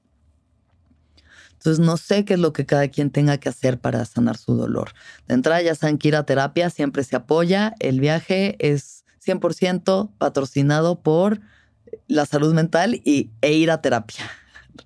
Entonces 1.53 1.83
no 1.83 1.97
sé 1.97 2.25
qué 2.25 2.35
es 2.35 2.39
lo 2.39 2.53
que 2.53 2.67
cada 2.67 2.87
quien 2.89 3.09
tenga 3.09 3.39
que 3.39 3.49
hacer 3.49 3.79
para 3.79 4.05
sanar 4.05 4.37
su 4.37 4.55
dolor. 4.55 4.91
De 5.27 5.33
entrada 5.33 5.63
ya 5.63 5.73
saben 5.73 5.97
que 5.97 6.09
ir 6.09 6.15
a 6.15 6.23
terapia 6.23 6.69
siempre 6.69 7.03
se 7.03 7.15
apoya. 7.15 7.73
El 7.79 7.99
viaje 7.99 8.55
es 8.59 9.03
100% 9.25 10.11
patrocinado 10.19 11.01
por 11.01 11.41
la 12.07 12.25
salud 12.25 12.53
mental 12.53 13.01
y, 13.03 13.31
e 13.41 13.53
ir 13.53 13.71
a 13.71 13.81
terapia. 13.81 14.23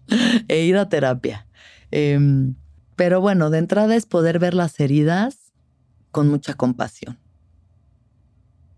e 0.48 0.64
ir 0.64 0.78
a 0.78 0.90
terapia. 0.90 1.48
Em, 1.92 2.56
pero 2.96 3.22
bueno, 3.22 3.50
de 3.50 3.60
entrada 3.60 3.96
es 3.96 4.06
poder 4.06 4.40
ver 4.40 4.54
las 4.54 4.80
heridas 4.80 5.54
con 6.12 6.28
mucha 6.28 6.54
compasión. 6.56 7.20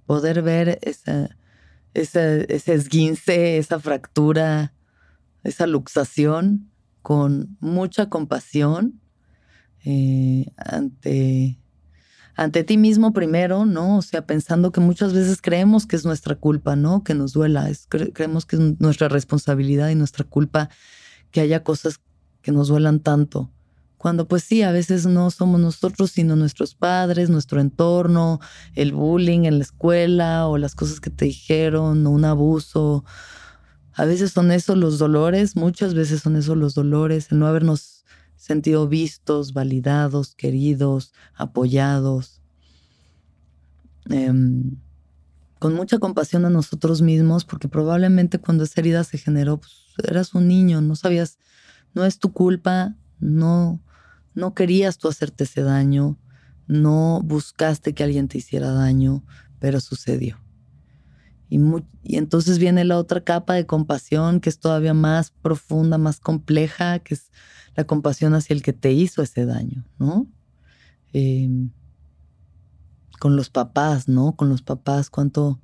Poder 0.06 0.42
ver 0.42 0.80
ese 0.82 1.36
esguince, 2.74 3.58
esa 3.58 3.80
fractura, 3.80 4.74
esa 5.44 5.68
luxación 5.68 6.70
con 7.02 7.58
mucha 7.60 8.10
compasión 8.10 9.02
eh, 9.84 10.46
ante 10.58 11.61
ante 12.36 12.64
ti 12.64 12.78
mismo 12.78 13.14
primero, 13.14 13.66
¿no? 13.66 13.98
O 13.98 14.02
sea, 14.02 14.26
pensando 14.26 14.72
que 14.72 14.80
muchas 14.80 15.14
veces 15.14 15.42
creemos 15.42 15.86
que 15.86 15.96
es 15.96 16.06
nuestra 16.06 16.36
culpa, 16.36 16.76
¿no? 16.76 17.04
Que 17.04 17.14
nos 17.14 17.34
duela, 17.34 17.70
creemos 17.90 18.46
que 18.46 18.56
es 18.56 18.80
nuestra 18.80 19.10
responsabilidad 19.10 19.90
y 19.90 19.96
nuestra 19.96 20.24
culpa 20.24 20.70
que 21.32 21.42
haya 21.42 21.64
cosas 21.64 22.00
que 22.42 22.52
nos 22.52 22.68
duelan 22.68 23.00
tanto. 23.00 23.52
Cuando 23.98 24.28
pues 24.28 24.44
sí, 24.44 24.64
a 24.64 24.72
veces 24.72 25.06
no 25.06 25.30
somos 25.30 25.62
nosotros, 25.62 26.10
sino 26.10 26.36
nuestros 26.36 26.74
padres, 26.74 27.30
nuestro 27.30 27.62
entorno, 27.62 28.40
el 28.74 28.94
bullying 28.94 29.44
en 29.44 29.60
la 29.60 29.64
escuela 29.64 30.48
o 30.48 30.58
las 30.58 30.74
cosas 30.74 31.00
que 31.00 31.12
te 31.12 31.26
dijeron, 31.26 32.08
o 32.08 32.10
un 32.10 32.26
abuso. 32.26 33.06
A 33.94 34.06
veces 34.06 34.32
son 34.32 34.52
esos 34.52 34.76
los 34.76 34.98
dolores, 34.98 35.56
muchas 35.56 35.94
veces 35.94 36.22
son 36.22 36.36
esos 36.36 36.58
los 36.58 36.74
dolores, 36.74 37.28
el 37.32 37.38
no 37.38 37.46
habernos 37.46 38.04
sentido 38.42 38.88
vistos, 38.88 39.54
validados, 39.54 40.34
queridos, 40.34 41.14
apoyados. 41.36 42.42
Em, 44.10 44.78
con 45.60 45.76
mucha 45.76 46.00
compasión 46.00 46.46
a 46.46 46.50
nosotros 46.50 47.04
mismos, 47.04 47.46
porque 47.46 47.68
probablemente 47.68 48.40
cuando 48.40 48.64
esa 48.64 48.82
herida 48.82 49.04
se 49.04 49.20
generó, 49.20 49.60
pues, 49.60 49.74
eras 50.04 50.34
un 50.34 50.48
niño, 50.48 50.82
no 50.82 50.96
sabías, 50.96 51.38
no 51.94 52.04
es 52.04 52.18
tu 52.18 52.34
culpa, 52.34 52.96
no, 53.20 53.80
no 54.34 54.56
querías 54.56 54.98
tú 54.98 55.08
hacerte 55.08 55.44
ese 55.44 55.62
daño, 55.62 56.18
no 56.66 57.22
buscaste 57.24 57.94
que 57.94 58.04
alguien 58.04 58.28
te 58.28 58.40
hiciera 58.40 58.72
daño, 58.72 59.24
pero 59.60 59.80
sucedió. 59.80 60.40
Y, 61.52 61.60
entonces 62.16 62.60
viene 62.60 62.86
la 62.86 62.98
otra 62.98 63.26
capa 63.26 63.56
de 63.56 63.66
compasión 63.66 64.40
que 64.40 64.50
es 64.50 64.58
todavía 64.58 64.94
más 64.94 65.32
profunda, 65.32 65.98
más 65.98 66.22
compleja, 66.22 67.00
que 67.00 67.16
es 67.16 67.30
la 67.76 67.84
compasión 67.84 68.34
hacia 68.34 68.54
el 68.54 68.62
que 68.62 68.72
te 68.72 68.94
hizo 68.94 69.22
ese 69.22 69.46
daño, 69.46 69.84
¿no? 70.00 70.28
Em, 71.12 71.72
con 73.20 73.36
los 73.36 73.50
papás, 73.50 74.08
¿no? 74.08 74.38
Con 74.38 74.48
los 74.48 74.62
papás, 74.62 75.10
cuánto... 75.10 75.60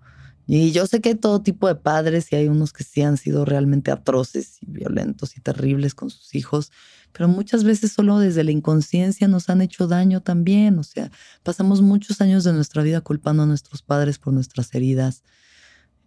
Y 0.46 0.72
yo 0.74 0.88
sé 0.88 1.00
que 1.00 1.10
hay 1.10 1.16
todo 1.16 1.42
tipo 1.42 1.70
de 1.70 1.76
padres 1.76 2.34
y 2.34 2.36
hay 2.36 2.50
unos 2.50 2.74
que 2.74 2.84
sí 2.84 3.02
han 3.02 3.16
sido 3.16 3.46
realmente 3.46 3.90
atroces 3.90 4.58
y 4.62 4.66
violentos 4.70 5.38
y 5.38 5.42
terribles 5.42 5.96
con 5.96 6.10
sus 6.10 6.36
hijos, 6.36 6.72
pero 7.14 7.30
muchas 7.30 7.64
veces 7.64 7.94
solo 7.94 8.20
desde 8.20 8.44
la 8.44 8.52
inconsciencia 8.52 9.30
nos 9.30 9.50
han 9.50 9.62
hecho 9.62 9.88
daño 9.88 10.22
también. 10.22 10.80
O 10.80 10.84
sea, 10.84 11.12
pasamos 11.44 11.82
muchos 11.82 12.20
años 12.20 12.44
de 12.44 12.52
nuestra 12.52 12.84
vida 12.84 13.00
culpando 13.00 13.44
a 13.44 13.46
nuestros 13.46 13.82
padres 13.82 14.20
por 14.20 14.34
nuestras 14.34 14.76
heridas. 14.76 15.24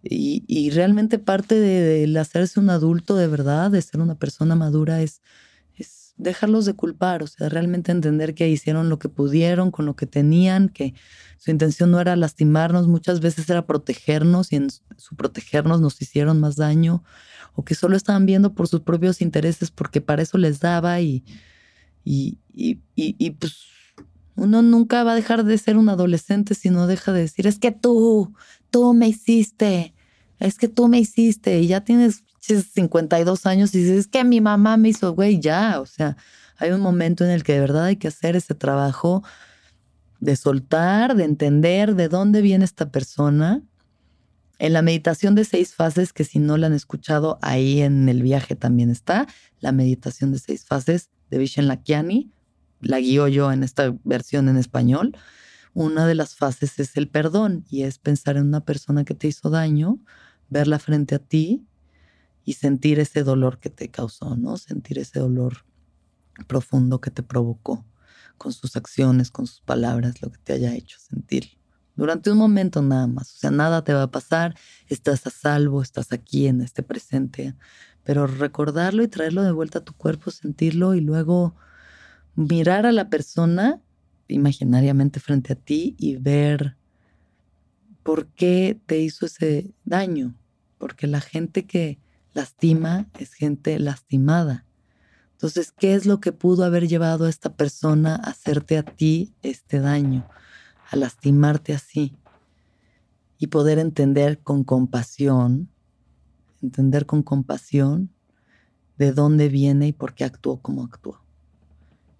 Y, 0.03 0.71
realmente 0.71 1.19
parte 1.19 1.55
de, 1.55 2.07
de 2.07 2.19
hacerse 2.19 2.59
un 2.59 2.69
adulto 2.69 3.15
de 3.15 3.27
verdad, 3.27 3.69
de 3.69 3.81
ser 3.81 4.01
una 4.01 4.15
persona 4.15 4.55
madura, 4.55 5.01
es 5.01 5.21
dejarlos 6.21 6.65
de 6.65 6.75
culpar, 6.75 7.23
o 7.23 7.27
sea, 7.27 7.49
realmente 7.49 7.91
entender 7.91 8.35
que 8.35 8.47
hicieron 8.47 8.89
lo 8.89 8.99
que 8.99 9.09
pudieron 9.09 9.71
con 9.71 9.85
lo 9.85 9.95
que 9.95 10.05
tenían, 10.05 10.69
que 10.69 10.93
su 11.37 11.51
intención 11.51 11.91
no 11.91 11.99
era 11.99 12.15
lastimarnos, 12.15 12.87
muchas 12.87 13.19
veces 13.19 13.49
era 13.49 13.65
protegernos 13.65 14.51
y 14.51 14.57
en 14.57 14.69
su 14.69 15.15
protegernos 15.15 15.81
nos 15.81 16.01
hicieron 16.01 16.39
más 16.39 16.55
daño, 16.55 17.03
o 17.53 17.65
que 17.65 17.75
solo 17.75 17.97
estaban 17.97 18.25
viendo 18.25 18.53
por 18.53 18.67
sus 18.67 18.81
propios 18.81 19.21
intereses 19.21 19.71
porque 19.71 19.99
para 19.99 20.21
eso 20.21 20.37
les 20.37 20.59
daba 20.59 21.01
y, 21.01 21.23
y, 22.03 22.37
y, 22.53 23.29
pues 23.31 23.65
uno 24.35 24.61
nunca 24.61 25.03
va 25.03 25.11
a 25.13 25.15
dejar 25.15 25.43
de 25.43 25.57
ser 25.57 25.77
un 25.77 25.89
adolescente 25.89 26.55
si 26.55 26.69
no 26.69 26.87
deja 26.87 27.11
de 27.11 27.21
decir, 27.21 27.47
es 27.47 27.59
que 27.59 27.71
tú, 27.71 28.33
tú 28.71 28.93
me 28.93 29.07
hiciste, 29.07 29.93
es 30.39 30.57
que 30.57 30.67
tú 30.67 30.87
me 30.87 30.99
hiciste 30.99 31.59
y 31.59 31.67
ya 31.67 31.81
tienes 31.81 32.23
52 32.39 33.45
años 33.45 33.75
y 33.75 33.79
dices, 33.79 33.99
es 33.99 34.07
que 34.07 34.23
mi 34.23 34.41
mamá 34.41 34.77
me 34.77 34.89
hizo, 34.89 35.13
güey, 35.13 35.39
ya, 35.39 35.79
o 35.79 35.85
sea, 35.85 36.17
hay 36.57 36.71
un 36.71 36.81
momento 36.81 37.23
en 37.23 37.29
el 37.29 37.43
que 37.43 37.53
de 37.53 37.59
verdad 37.59 37.85
hay 37.85 37.97
que 37.97 38.07
hacer 38.07 38.35
ese 38.35 38.55
trabajo 38.55 39.23
de 40.19 40.35
soltar, 40.35 41.15
de 41.15 41.23
entender 41.23 41.95
de 41.95 42.07
dónde 42.07 42.41
viene 42.41 42.65
esta 42.65 42.91
persona. 42.91 43.61
En 44.59 44.73
la 44.73 44.83
meditación 44.83 45.33
de 45.33 45.43
seis 45.43 45.73
fases, 45.73 46.13
que 46.13 46.23
si 46.23 46.37
no 46.37 46.57
la 46.57 46.67
han 46.67 46.73
escuchado, 46.73 47.39
ahí 47.41 47.81
en 47.81 48.07
el 48.07 48.21
viaje 48.21 48.55
también 48.55 48.91
está, 48.91 49.27
la 49.59 49.71
meditación 49.71 50.31
de 50.31 50.37
seis 50.37 50.65
fases 50.65 51.09
de 51.31 51.39
Vishen 51.39 51.67
Lakiani, 51.67 52.31
la 52.79 52.99
guío 52.99 53.27
yo 53.27 53.51
en 53.51 53.63
esta 53.63 53.95
versión 54.03 54.49
en 54.49 54.57
español. 54.57 55.17
Una 55.73 56.05
de 56.05 56.15
las 56.15 56.35
fases 56.35 56.79
es 56.79 56.97
el 56.97 57.07
perdón 57.07 57.65
y 57.69 57.83
es 57.83 57.97
pensar 57.97 58.37
en 58.37 58.47
una 58.47 58.65
persona 58.65 59.05
que 59.05 59.13
te 59.13 59.27
hizo 59.27 59.49
daño, 59.49 59.99
verla 60.49 60.79
frente 60.79 61.15
a 61.15 61.19
ti 61.19 61.65
y 62.43 62.53
sentir 62.53 62.99
ese 62.99 63.23
dolor 63.23 63.59
que 63.59 63.69
te 63.69 63.89
causó, 63.89 64.35
¿no? 64.35 64.57
Sentir 64.57 64.99
ese 64.99 65.19
dolor 65.19 65.65
profundo 66.47 66.99
que 66.99 67.11
te 67.11 67.23
provocó 67.23 67.85
con 68.37 68.51
sus 68.51 68.75
acciones, 68.75 69.31
con 69.31 69.47
sus 69.47 69.61
palabras, 69.61 70.21
lo 70.21 70.31
que 70.31 70.39
te 70.39 70.53
haya 70.53 70.73
hecho 70.73 70.97
sentir. 70.99 71.57
Durante 71.95 72.31
un 72.31 72.37
momento 72.37 72.81
nada 72.81 73.07
más, 73.07 73.35
o 73.35 73.37
sea, 73.37 73.51
nada 73.51 73.83
te 73.83 73.93
va 73.93 74.03
a 74.03 74.11
pasar, 74.11 74.55
estás 74.87 75.27
a 75.27 75.29
salvo, 75.29 75.81
estás 75.81 76.11
aquí 76.11 76.47
en 76.47 76.61
este 76.61 76.83
presente, 76.83 77.55
pero 78.03 78.27
recordarlo 78.27 79.03
y 79.03 79.07
traerlo 79.07 79.43
de 79.43 79.51
vuelta 79.51 79.79
a 79.79 79.83
tu 79.83 79.93
cuerpo, 79.93 80.31
sentirlo 80.31 80.95
y 80.95 81.01
luego 81.01 81.55
mirar 82.35 82.85
a 82.85 82.91
la 82.91 83.09
persona 83.09 83.81
imaginariamente 84.31 85.19
frente 85.19 85.53
a 85.53 85.55
ti 85.55 85.95
y 85.97 86.15
ver 86.15 86.77
por 88.03 88.27
qué 88.27 88.79
te 88.85 88.99
hizo 88.99 89.25
ese 89.25 89.73
daño, 89.85 90.35
porque 90.77 91.07
la 91.07 91.21
gente 91.21 91.65
que 91.65 91.99
lastima 92.33 93.07
es 93.19 93.33
gente 93.33 93.77
lastimada. 93.79 94.65
Entonces, 95.33 95.71
¿qué 95.71 95.95
es 95.95 96.05
lo 96.05 96.19
que 96.19 96.31
pudo 96.31 96.63
haber 96.63 96.87
llevado 96.87 97.25
a 97.25 97.29
esta 97.29 97.55
persona 97.55 98.15
a 98.15 98.29
hacerte 98.29 98.77
a 98.77 98.83
ti 98.83 99.33
este 99.41 99.79
daño, 99.79 100.27
a 100.89 100.95
lastimarte 100.95 101.73
así? 101.73 102.15
Y 103.39 103.47
poder 103.47 103.79
entender 103.79 104.39
con 104.39 104.63
compasión, 104.63 105.69
entender 106.61 107.07
con 107.07 107.23
compasión 107.23 108.11
de 108.97 109.13
dónde 109.13 109.49
viene 109.49 109.87
y 109.87 109.93
por 109.93 110.13
qué 110.13 110.25
actuó 110.25 110.61
como 110.61 110.83
actuó. 110.83 111.19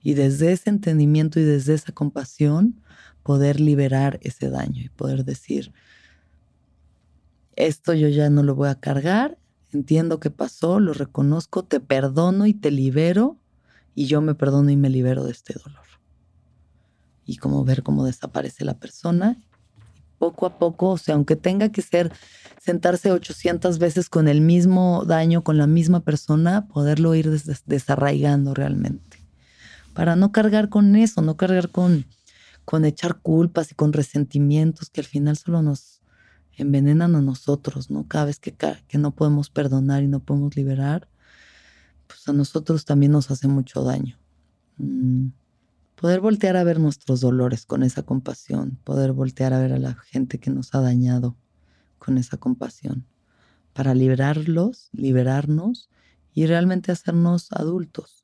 Y 0.01 0.13
desde 0.15 0.51
ese 0.51 0.69
entendimiento 0.69 1.39
y 1.39 1.43
desde 1.43 1.73
esa 1.73 1.91
compasión, 1.91 2.81
poder 3.23 3.59
liberar 3.59 4.19
ese 4.21 4.49
daño 4.49 4.81
y 4.83 4.89
poder 4.89 5.25
decir, 5.25 5.73
esto 7.55 7.93
yo 7.93 8.07
ya 8.07 8.29
no 8.29 8.43
lo 8.43 8.55
voy 8.55 8.69
a 8.69 8.79
cargar 8.79 9.37
entiendo 9.73 10.19
que 10.19 10.29
pasó, 10.29 10.79
lo 10.79 10.93
reconozco, 10.93 11.63
te 11.63 11.79
perdono 11.79 12.45
y 12.45 12.53
te 12.53 12.71
libero 12.71 13.37
y 13.95 14.05
yo 14.05 14.21
me 14.21 14.35
perdono 14.35 14.69
y 14.69 14.77
me 14.77 14.89
libero 14.89 15.23
de 15.23 15.31
este 15.31 15.53
dolor. 15.53 15.85
Y 17.25 17.37
como 17.37 17.63
ver 17.63 17.83
cómo 17.83 18.05
desaparece 18.05 18.65
la 18.65 18.77
persona, 18.77 19.37
poco 20.17 20.45
a 20.45 20.57
poco, 20.57 20.89
o 20.89 20.97
sea, 20.97 21.15
aunque 21.15 21.35
tenga 21.35 21.69
que 21.69 21.81
ser 21.81 22.11
sentarse 22.59 23.11
800 23.11 23.79
veces 23.79 24.09
con 24.09 24.27
el 24.27 24.41
mismo 24.41 25.03
daño, 25.05 25.43
con 25.43 25.57
la 25.57 25.67
misma 25.67 26.01
persona, 26.01 26.67
poderlo 26.67 27.15
ir 27.15 27.29
desarraigando 27.65 28.53
realmente. 28.53 29.10
Para 29.93 30.15
no 30.15 30.31
cargar 30.31 30.69
con 30.69 30.95
eso, 30.95 31.21
no 31.21 31.37
cargar 31.37 31.69
con, 31.69 32.05
con 32.65 32.85
echar 32.85 33.19
culpas 33.19 33.71
y 33.71 33.75
con 33.75 33.93
resentimientos 33.93 34.89
que 34.89 35.01
al 35.01 35.07
final 35.07 35.37
solo 35.37 35.61
nos, 35.61 36.01
envenenan 36.61 37.15
a 37.15 37.21
nosotros, 37.21 37.89
¿no? 37.89 38.07
Cada 38.07 38.25
vez 38.25 38.39
que, 38.39 38.55
que 38.87 38.97
no 38.97 39.11
podemos 39.11 39.49
perdonar 39.49 40.03
y 40.03 40.07
no 40.07 40.19
podemos 40.19 40.55
liberar, 40.55 41.07
pues 42.07 42.27
a 42.27 42.33
nosotros 42.33 42.85
también 42.85 43.11
nos 43.11 43.31
hace 43.31 43.47
mucho 43.47 43.83
daño. 43.83 44.17
Mm, 44.77 45.27
poder 45.95 46.19
voltear 46.19 46.57
a 46.57 46.63
ver 46.63 46.79
nuestros 46.79 47.21
dolores 47.21 47.65
con 47.65 47.83
esa 47.83 48.03
compasión, 48.03 48.79
poder 48.83 49.11
voltear 49.13 49.53
a 49.53 49.59
ver 49.59 49.73
a 49.73 49.79
la 49.79 49.95
gente 49.95 50.39
que 50.39 50.51
nos 50.51 50.73
ha 50.73 50.81
dañado 50.81 51.35
con 51.99 52.17
esa 52.17 52.37
compasión, 52.37 53.05
para 53.73 53.93
liberarlos, 53.93 54.89
liberarnos 54.91 55.89
y 56.33 56.45
realmente 56.47 56.91
hacernos 56.91 57.51
adultos, 57.51 58.20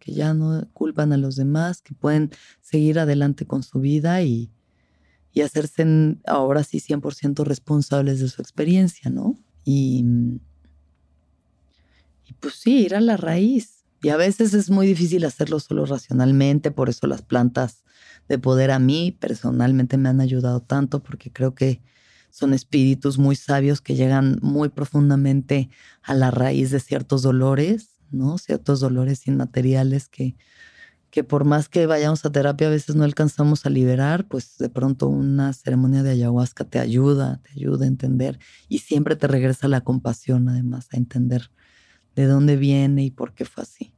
que 0.00 0.12
ya 0.12 0.34
no 0.34 0.66
culpan 0.72 1.12
a 1.12 1.16
los 1.16 1.36
demás, 1.36 1.82
que 1.82 1.94
pueden 1.94 2.30
seguir 2.60 2.98
adelante 2.98 3.46
con 3.46 3.62
su 3.62 3.78
vida 3.78 4.22
y, 4.22 4.50
y 5.32 5.42
hacerse 5.42 6.16
ahora 6.26 6.64
sí 6.64 6.80
100% 6.80 7.44
responsables 7.44 8.18
de 8.18 8.28
su 8.28 8.42
experiencia, 8.42 9.10
¿no? 9.10 9.38
Y, 9.64 10.04
y 12.26 12.32
pues 12.40 12.54
sí, 12.54 12.86
ir 12.86 12.96
a 12.96 13.00
la 13.00 13.16
raíz. 13.16 13.84
Y 14.02 14.08
a 14.08 14.16
veces 14.16 14.54
es 14.54 14.70
muy 14.70 14.86
difícil 14.86 15.24
hacerlo 15.24 15.60
solo 15.60 15.84
racionalmente, 15.84 16.70
por 16.70 16.88
eso 16.88 17.06
las 17.06 17.22
plantas 17.22 17.84
de 18.28 18.38
poder 18.38 18.70
a 18.70 18.78
mí 18.78 19.16
personalmente 19.20 19.98
me 19.98 20.08
han 20.08 20.20
ayudado 20.20 20.60
tanto, 20.60 21.02
porque 21.02 21.30
creo 21.30 21.54
que 21.54 21.82
son 22.30 22.54
espíritus 22.54 23.18
muy 23.18 23.36
sabios 23.36 23.80
que 23.80 23.96
llegan 23.96 24.38
muy 24.40 24.70
profundamente 24.70 25.68
a 26.02 26.14
la 26.14 26.30
raíz 26.30 26.70
de 26.70 26.80
ciertos 26.80 27.22
dolores, 27.22 27.99
¿no? 28.12 28.38
Ciertos 28.38 28.80
dolores 28.80 29.26
inmateriales 29.26 30.08
que 30.08 30.36
que 31.10 31.24
por 31.24 31.44
más 31.44 31.68
que 31.68 31.86
vayamos 31.86 32.24
a 32.24 32.30
terapia 32.30 32.68
a 32.68 32.70
veces 32.70 32.94
no 32.94 33.04
alcanzamos 33.04 33.66
a 33.66 33.70
liberar, 33.70 34.26
pues 34.28 34.56
de 34.58 34.68
pronto 34.68 35.08
una 35.08 35.52
ceremonia 35.52 36.02
de 36.02 36.10
ayahuasca 36.10 36.64
te 36.64 36.78
ayuda, 36.78 37.40
te 37.42 37.50
ayuda 37.50 37.84
a 37.84 37.88
entender 37.88 38.38
y 38.68 38.78
siempre 38.78 39.16
te 39.16 39.26
regresa 39.26 39.66
la 39.66 39.80
compasión 39.80 40.48
además, 40.48 40.88
a 40.92 40.96
entender 40.96 41.50
de 42.14 42.26
dónde 42.26 42.56
viene 42.56 43.04
y 43.04 43.10
por 43.10 43.34
qué 43.34 43.44
fue 43.44 43.64
así. 43.64 43.92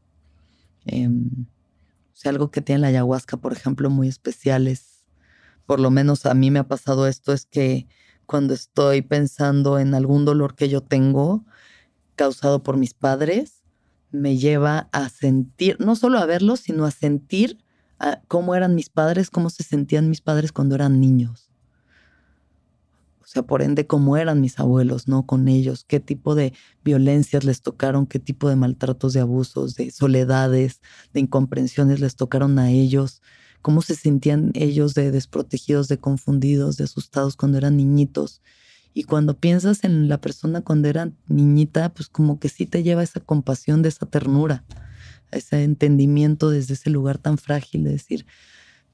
Em, 0.87 1.29
o 1.29 2.15
sea, 2.15 2.31
algo 2.31 2.51
que 2.51 2.63
tiene 2.63 2.81
la 2.81 2.87
ayahuasca, 2.89 3.37
por 3.37 3.53
ejemplo, 3.53 3.91
muy 3.91 4.09
especial 4.09 4.67
es, 4.67 5.05
por 5.67 5.81
lo 5.81 5.91
menos 5.91 6.25
a 6.25 6.35
mí 6.35 6.51
me 6.51 6.61
ha 6.61 6.69
pasado 6.69 7.07
esto, 7.07 7.33
es 7.33 7.45
que 7.45 7.87
cuando 8.25 8.55
estoy 8.55 9.03
pensando 9.03 9.79
en 9.79 9.95
algún 9.95 10.25
dolor 10.25 10.55
que 10.55 10.69
yo 10.71 10.81
tengo 10.81 11.45
causado 12.17 12.63
por 12.63 12.79
mis 12.79 12.95
padres, 12.95 13.62
me 14.13 14.37
lleva 14.37 14.89
a 14.93 15.09
sentir, 15.09 15.77
no 15.81 15.97
solo 15.97 16.19
a 16.19 16.27
verlos, 16.27 16.61
sino 16.61 16.85
a 16.85 16.91
sentir 16.91 17.59
cómo 18.29 18.55
eran 18.55 18.75
mis 18.75 18.89
padres, 18.89 19.31
cómo 19.31 19.51
se 19.51 19.63
sentían 19.63 20.09
mis 20.09 20.21
padres 20.21 20.53
cuando 20.53 20.75
eran 20.75 21.01
niños. 21.01 21.51
O 23.21 23.27
sea, 23.27 23.43
por 23.43 23.63
ende, 23.63 23.87
cómo 23.87 24.17
eran 24.17 24.41
mis 24.41 24.59
abuelos, 24.59 25.09
¿no? 25.09 25.25
Con 25.25 25.49
ellos, 25.49 25.85
qué 25.89 26.01
tipo 26.01 26.35
de 26.35 26.53
violencias 26.85 27.45
les 27.45 27.63
tocaron, 27.63 28.07
qué 28.07 28.19
tipo 28.19 28.49
de 28.49 28.57
maltratos, 28.57 29.15
de 29.15 29.21
abusos, 29.21 29.75
de 29.75 29.91
soledades, 29.91 30.83
de 31.15 31.21
incomprensiones 31.21 32.01
les 32.01 32.17
tocaron 32.17 32.59
a 32.59 32.71
ellos, 32.71 33.23
cómo 33.63 33.81
se 33.81 33.95
sentían 33.95 34.51
ellos 34.55 34.95
de 34.95 35.13
desprotegidos, 35.13 35.89
de 35.89 35.99
confundidos, 35.99 36.77
de 36.77 36.85
asustados 36.85 37.37
cuando 37.37 37.57
eran 37.57 37.77
niñitos 37.77 38.43
y 38.95 39.05
cuando 39.05 39.39
piensas 39.39 39.85
en 39.85 40.09
la 40.09 40.21
persona 40.21 40.61
cuando 40.61 40.89
era 40.89 41.11
niñita, 41.27 41.95
pues 41.95 42.09
como 42.09 42.39
que 42.39 42.49
sí 42.49 42.67
te 42.67 42.83
lleva 42.83 43.03
esa 43.03 43.21
compasión 43.21 43.83
de 43.83 43.89
esa 43.89 44.07
ternura, 44.07 44.65
ese 45.31 45.65
entendimiento 45.65 46.51
desde 46.51 46.75
ese 46.75 46.91
lugar 46.91 47.19
tan 47.19 47.39
frágil 47.39 47.85
de 47.85 47.93
decir, 47.93 48.27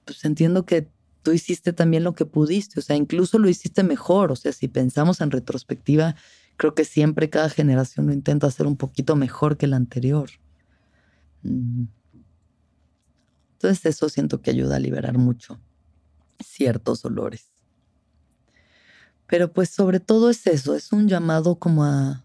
pues 0.05 0.25
entiendo 0.25 0.65
que 0.65 0.89
tú 1.23 1.33
hiciste 1.33 1.73
también 1.73 2.05
lo 2.05 2.15
que 2.15 2.27
pudiste, 2.27 2.79
o 2.79 2.83
sea, 2.83 2.97
incluso 2.97 3.39
lo 3.39 3.49
hiciste 3.49 3.83
mejor, 3.83 4.31
o 4.31 4.37
sea, 4.37 4.53
si 4.53 4.69
pensamos 4.69 5.21
en 5.21 5.31
retrospectiva, 5.31 6.15
creo 6.57 6.75
que 6.75 6.85
siempre 6.85 7.29
cada 7.29 7.49
generación 7.51 8.07
lo 8.07 8.13
intenta 8.13 8.47
hacer 8.47 8.67
un 8.67 8.77
poquito 8.77 9.17
mejor 9.17 9.57
que 9.57 9.67
la 9.67 9.77
anterior. 9.77 10.31
Mm. 11.43 11.85
Entonces 13.55 13.87
eso 13.87 14.09
siento 14.09 14.41
que 14.41 14.51
ayuda 14.51 14.77
a 14.77 14.81
liberar 14.81 15.19
mucho 15.19 15.61
ciertos 16.41 17.03
dolores. 17.03 17.51
Pero 19.29 19.53
pues 19.53 19.71
sobre 19.71 20.01
todo 20.01 20.31
es 20.31 20.47
eso, 20.47 20.75
es 20.75 20.91
un 20.93 21.07
llamado 21.07 21.57
como 21.57 21.85
a, 21.85 22.25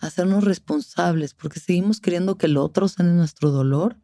hacernos 0.00 0.44
responsables, 0.44 1.34
porque 1.34 1.60
seguimos 1.60 2.00
queriendo 2.00 2.36
que 2.36 2.46
el 2.46 2.56
otro 2.56 2.88
sane 2.88 3.12
nuestro 3.12 3.50
dolor, 3.50 3.96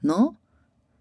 ¿no? 0.00 0.38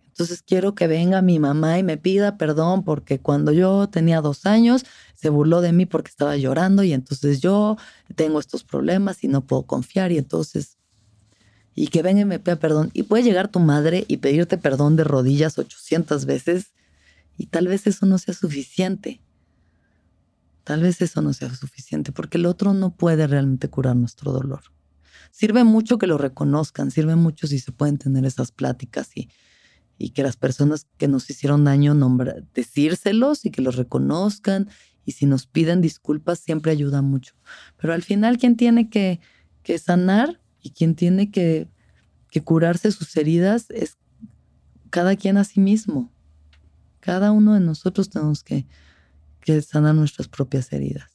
Entonces 0.08 0.42
quiero 0.42 0.76
que 0.76 0.88
venga 0.88 1.22
mi 1.22 1.40
mamá 1.40 1.78
y 1.78 1.84
me 1.84 1.98
pida 1.98 2.38
perdón 2.38 2.84
porque 2.84 3.20
cuando 3.20 3.52
yo 3.52 3.90
tenía 3.90 4.22
dos 4.22 4.46
años 4.46 4.86
se 5.14 5.28
burló 5.30 5.60
de 5.60 5.74
mí 5.74 5.86
porque 5.86 6.10
estaba 6.10 6.38
llorando 6.38 6.84
y 6.84 6.94
entonces 6.94 7.42
yo 7.42 7.78
tengo 8.16 8.40
estos 8.40 8.64
problemas 8.64 9.24
y 9.26 9.28
no 9.28 9.42
puedo 9.42 9.64
confiar 9.64 10.14
y 10.14 10.18
entonces... 10.18 10.78
y 11.74 11.88
que 11.88 12.02
venga 12.02 12.22
y 12.22 12.26
me 12.26 12.40
pida 12.40 12.56
perdón. 12.58 12.92
Y 12.94 13.04
puede 13.04 13.24
llegar 13.24 13.50
tu 13.50 13.60
madre 13.60 14.06
y 14.08 14.18
pedirte 14.18 14.58
perdón 14.58 14.96
de 14.96 15.04
rodillas 15.04 15.58
800 15.58 16.26
veces 16.26 16.74
y 17.38 17.48
tal 17.48 17.68
vez 17.68 17.86
eso 17.86 18.06
no 18.06 18.18
sea 18.18 18.34
suficiente. 18.34 19.22
Tal 20.66 20.82
vez 20.82 21.00
eso 21.02 21.22
no 21.22 21.32
sea 21.32 21.54
suficiente 21.54 22.12
porque 22.12 22.40
el 22.40 22.48
otro 22.48 22.74
no 22.74 22.96
puede 22.96 23.28
realmente 23.28 23.70
curar 23.70 23.96
nuestro 23.96 24.32
dolor. 24.32 24.62
Sirve 25.32 25.64
mucho 25.64 26.00
que 26.00 26.08
lo 26.08 26.18
reconozcan, 26.18 26.90
sirve 26.90 27.16
mucho 27.16 27.46
si 27.46 27.60
se 27.60 27.72
pueden 27.72 28.00
tener 28.00 28.26
esas 28.26 28.52
pláticas 28.52 29.16
y, 29.16 29.30
y 30.00 30.10
que 30.10 30.24
las 30.24 30.38
personas 30.38 30.88
que 30.98 31.08
nos 31.08 31.30
hicieron 31.30 31.66
daño 31.66 31.94
nombra, 31.94 32.38
decírselos 32.56 33.46
y 33.46 33.52
que 33.52 33.62
los 33.62 33.76
reconozcan 33.76 34.68
y 35.06 35.12
si 35.12 35.28
nos 35.28 35.46
piden 35.46 35.82
disculpas 35.82 36.40
siempre 36.40 36.72
ayuda 36.72 37.04
mucho. 37.04 37.36
Pero 37.78 37.94
al 37.94 38.02
final 38.02 38.40
quien 38.40 38.58
tiene 38.58 38.90
que, 38.90 39.20
que 39.62 39.78
sanar 39.78 40.42
y 40.64 40.72
quien 40.72 40.96
tiene 40.96 41.30
que, 41.30 41.70
que 42.32 42.42
curarse 42.42 42.92
sus 42.92 43.16
heridas 43.18 43.68
es 43.70 44.00
cada 44.90 45.16
quien 45.16 45.38
a 45.38 45.44
sí 45.44 45.60
mismo. 45.60 46.12
Cada 47.02 47.32
uno 47.32 47.54
de 47.54 47.60
nosotros 47.60 48.10
tenemos 48.10 48.44
que, 48.44 48.66
que 49.46 49.62
sanar 49.62 49.96
nuestras 49.96 50.28
propias 50.28 50.74
heridas. 50.74 51.12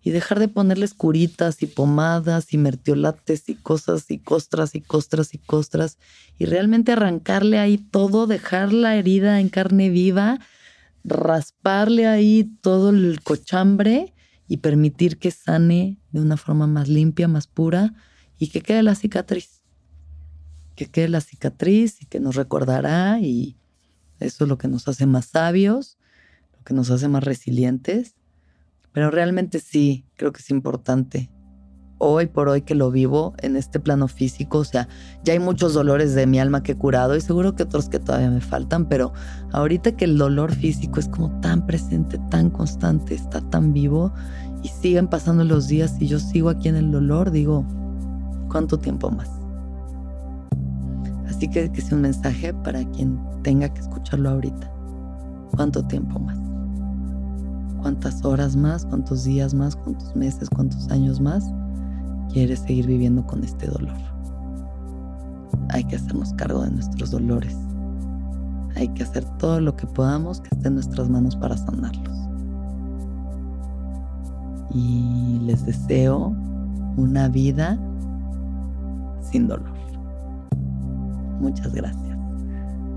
Y 0.00 0.10
dejar 0.10 0.38
de 0.38 0.48
ponerles 0.48 0.94
curitas 0.94 1.60
y 1.62 1.66
pomadas 1.66 2.54
y 2.54 2.56
mertiolates 2.56 3.48
y 3.48 3.56
cosas 3.56 4.10
y 4.10 4.20
costras 4.20 4.76
y 4.76 4.80
costras 4.80 5.34
y 5.34 5.38
costras. 5.38 5.98
Y 6.38 6.46
realmente 6.46 6.92
arrancarle 6.92 7.58
ahí 7.58 7.76
todo, 7.76 8.28
dejar 8.28 8.72
la 8.72 8.94
herida 8.94 9.40
en 9.40 9.48
carne 9.48 9.90
viva, 9.90 10.38
rasparle 11.02 12.06
ahí 12.06 12.48
todo 12.62 12.90
el 12.90 13.20
cochambre 13.22 14.14
y 14.46 14.58
permitir 14.58 15.18
que 15.18 15.32
sane 15.32 15.98
de 16.12 16.20
una 16.20 16.36
forma 16.36 16.68
más 16.68 16.88
limpia, 16.88 17.26
más 17.26 17.48
pura 17.48 17.92
y 18.38 18.48
que 18.48 18.60
quede 18.60 18.84
la 18.84 18.94
cicatriz. 18.94 19.62
Que 20.76 20.86
quede 20.86 21.08
la 21.08 21.20
cicatriz 21.20 22.00
y 22.00 22.06
que 22.06 22.20
nos 22.20 22.36
recordará 22.36 23.18
y 23.20 23.56
eso 24.20 24.44
es 24.44 24.48
lo 24.48 24.58
que 24.58 24.68
nos 24.68 24.86
hace 24.86 25.06
más 25.06 25.26
sabios, 25.26 25.97
que 26.68 26.74
nos 26.74 26.90
hace 26.90 27.08
más 27.08 27.24
resilientes. 27.24 28.14
Pero 28.92 29.10
realmente 29.10 29.58
sí, 29.58 30.04
creo 30.16 30.32
que 30.32 30.40
es 30.40 30.50
importante. 30.50 31.30
Hoy 31.96 32.26
por 32.26 32.48
hoy 32.48 32.60
que 32.60 32.74
lo 32.74 32.90
vivo 32.90 33.34
en 33.38 33.56
este 33.56 33.80
plano 33.80 34.06
físico, 34.06 34.58
o 34.58 34.64
sea, 34.64 34.86
ya 35.24 35.32
hay 35.32 35.38
muchos 35.38 35.72
dolores 35.72 36.14
de 36.14 36.26
mi 36.26 36.38
alma 36.38 36.62
que 36.62 36.72
he 36.72 36.76
curado 36.76 37.16
y 37.16 37.22
seguro 37.22 37.56
que 37.56 37.62
otros 37.62 37.88
que 37.88 37.98
todavía 37.98 38.30
me 38.30 38.42
faltan, 38.42 38.86
pero 38.86 39.14
ahorita 39.52 39.96
que 39.96 40.04
el 40.04 40.18
dolor 40.18 40.52
físico 40.52 41.00
es 41.00 41.08
como 41.08 41.40
tan 41.40 41.66
presente, 41.66 42.20
tan 42.30 42.50
constante, 42.50 43.14
está 43.14 43.40
tan 43.40 43.72
vivo 43.72 44.12
y 44.62 44.68
siguen 44.68 45.08
pasando 45.08 45.42
los 45.44 45.68
días 45.68 45.96
y 45.98 46.06
yo 46.06 46.20
sigo 46.20 46.50
aquí 46.50 46.68
en 46.68 46.76
el 46.76 46.92
dolor, 46.92 47.30
digo, 47.30 47.64
¿cuánto 48.48 48.78
tiempo 48.78 49.10
más? 49.10 49.30
Así 51.26 51.48
que 51.48 51.72
que 51.72 51.80
sea 51.80 51.96
un 51.96 52.02
mensaje 52.02 52.52
para 52.52 52.84
quien 52.90 53.18
tenga 53.42 53.72
que 53.72 53.80
escucharlo 53.80 54.30
ahorita. 54.30 54.70
¿Cuánto 55.56 55.82
tiempo 55.82 56.20
más? 56.20 56.38
¿Cuántas 57.80 58.24
horas 58.24 58.56
más? 58.56 58.84
¿Cuántos 58.84 59.24
días 59.24 59.54
más? 59.54 59.76
¿Cuántos 59.76 60.14
meses? 60.16 60.48
¿Cuántos 60.50 60.88
años 60.90 61.20
más? 61.20 61.44
¿Quieres 62.32 62.60
seguir 62.60 62.86
viviendo 62.86 63.26
con 63.26 63.44
este 63.44 63.68
dolor? 63.68 63.96
Hay 65.70 65.84
que 65.84 65.96
hacernos 65.96 66.32
cargo 66.34 66.62
de 66.62 66.70
nuestros 66.70 67.10
dolores. 67.10 67.56
Hay 68.76 68.88
que 68.88 69.02
hacer 69.02 69.24
todo 69.38 69.60
lo 69.60 69.76
que 69.76 69.86
podamos 69.86 70.40
que 70.40 70.54
esté 70.54 70.68
en 70.68 70.74
nuestras 70.74 71.08
manos 71.08 71.36
para 71.36 71.56
sanarlos. 71.56 72.16
Y 74.74 75.40
les 75.44 75.64
deseo 75.64 76.34
una 76.96 77.28
vida 77.28 77.78
sin 79.22 79.46
dolor. 79.46 79.72
Muchas 81.40 81.72
gracias. 81.72 82.18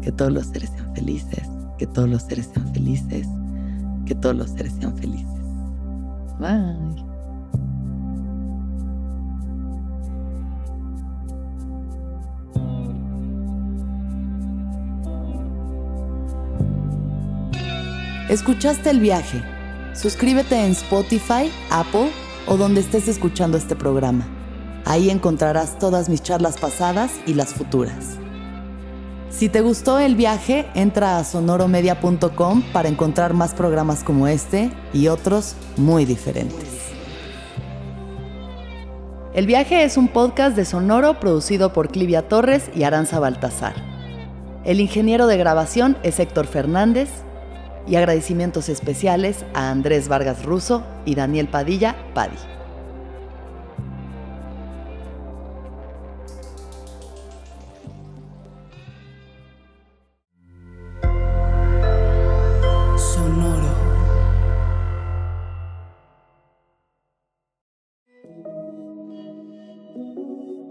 Que 0.02 0.12
todos 0.12 0.32
los 0.32 0.48
seres 0.48 0.72
sean 0.76 0.94
felices, 0.96 1.50
que 1.78 1.88
todos 1.88 2.10
los 2.10 2.24
seres 2.24 2.50
sean 2.54 2.68
felices, 2.74 3.28
que 4.12 4.16
todos 4.16 4.36
los 4.36 4.50
seres 4.50 4.74
sean 4.78 4.94
felices. 4.98 5.26
Bye. 6.38 7.02
¿Escuchaste 18.28 18.90
el 18.90 19.00
viaje? 19.00 19.42
Suscríbete 19.94 20.62
en 20.66 20.72
Spotify, 20.72 21.50
Apple 21.70 22.10
o 22.48 22.58
donde 22.58 22.82
estés 22.82 23.08
escuchando 23.08 23.58
este 23.58 23.78
programa. 23.78 24.28
Ahí 24.84 25.10
encontrarás 25.10 25.80
todas 25.80 26.10
mis 26.10 26.22
charlas 26.22 26.58
pasadas 26.58 27.14
y 27.26 27.34
las 27.34 27.54
futuras. 27.54 28.18
Si 29.42 29.50
te 29.50 29.62
gustó 29.62 29.98
el 29.98 30.16
viaje, 30.16 30.68
entra 30.76 31.18
a 31.18 31.24
sonoromedia.com 31.24 32.62
para 32.72 32.90
encontrar 32.90 33.34
más 33.34 33.56
programas 33.56 34.04
como 34.04 34.28
este 34.28 34.70
y 34.94 35.08
otros 35.08 35.56
muy 35.78 36.06
diferentes. 36.06 36.92
El 39.34 39.48
viaje 39.48 39.84
es 39.84 39.98
un 39.98 40.10
podcast 40.10 40.56
de 40.56 40.64
Sonoro 40.64 41.20
producido 41.20 41.74
por 41.74 41.90
Clivia 41.90 42.28
Torres 42.28 42.70
y 42.76 42.84
Aranza 42.84 43.20
Baltazar. 43.20 43.74
El 44.64 44.80
ingeniero 44.80 45.26
de 45.26 45.38
grabación 45.38 45.98
es 46.04 46.20
Héctor 46.20 46.46
Fernández 46.46 47.10
y 47.88 47.96
agradecimientos 47.96 48.70
especiales 48.70 49.44
a 49.56 49.72
Andrés 49.72 50.08
Vargas 50.08 50.46
Russo 50.46 50.84
y 51.04 51.16
Daniel 51.16 51.48
Padilla 51.48 51.96
Padi. 52.14 52.51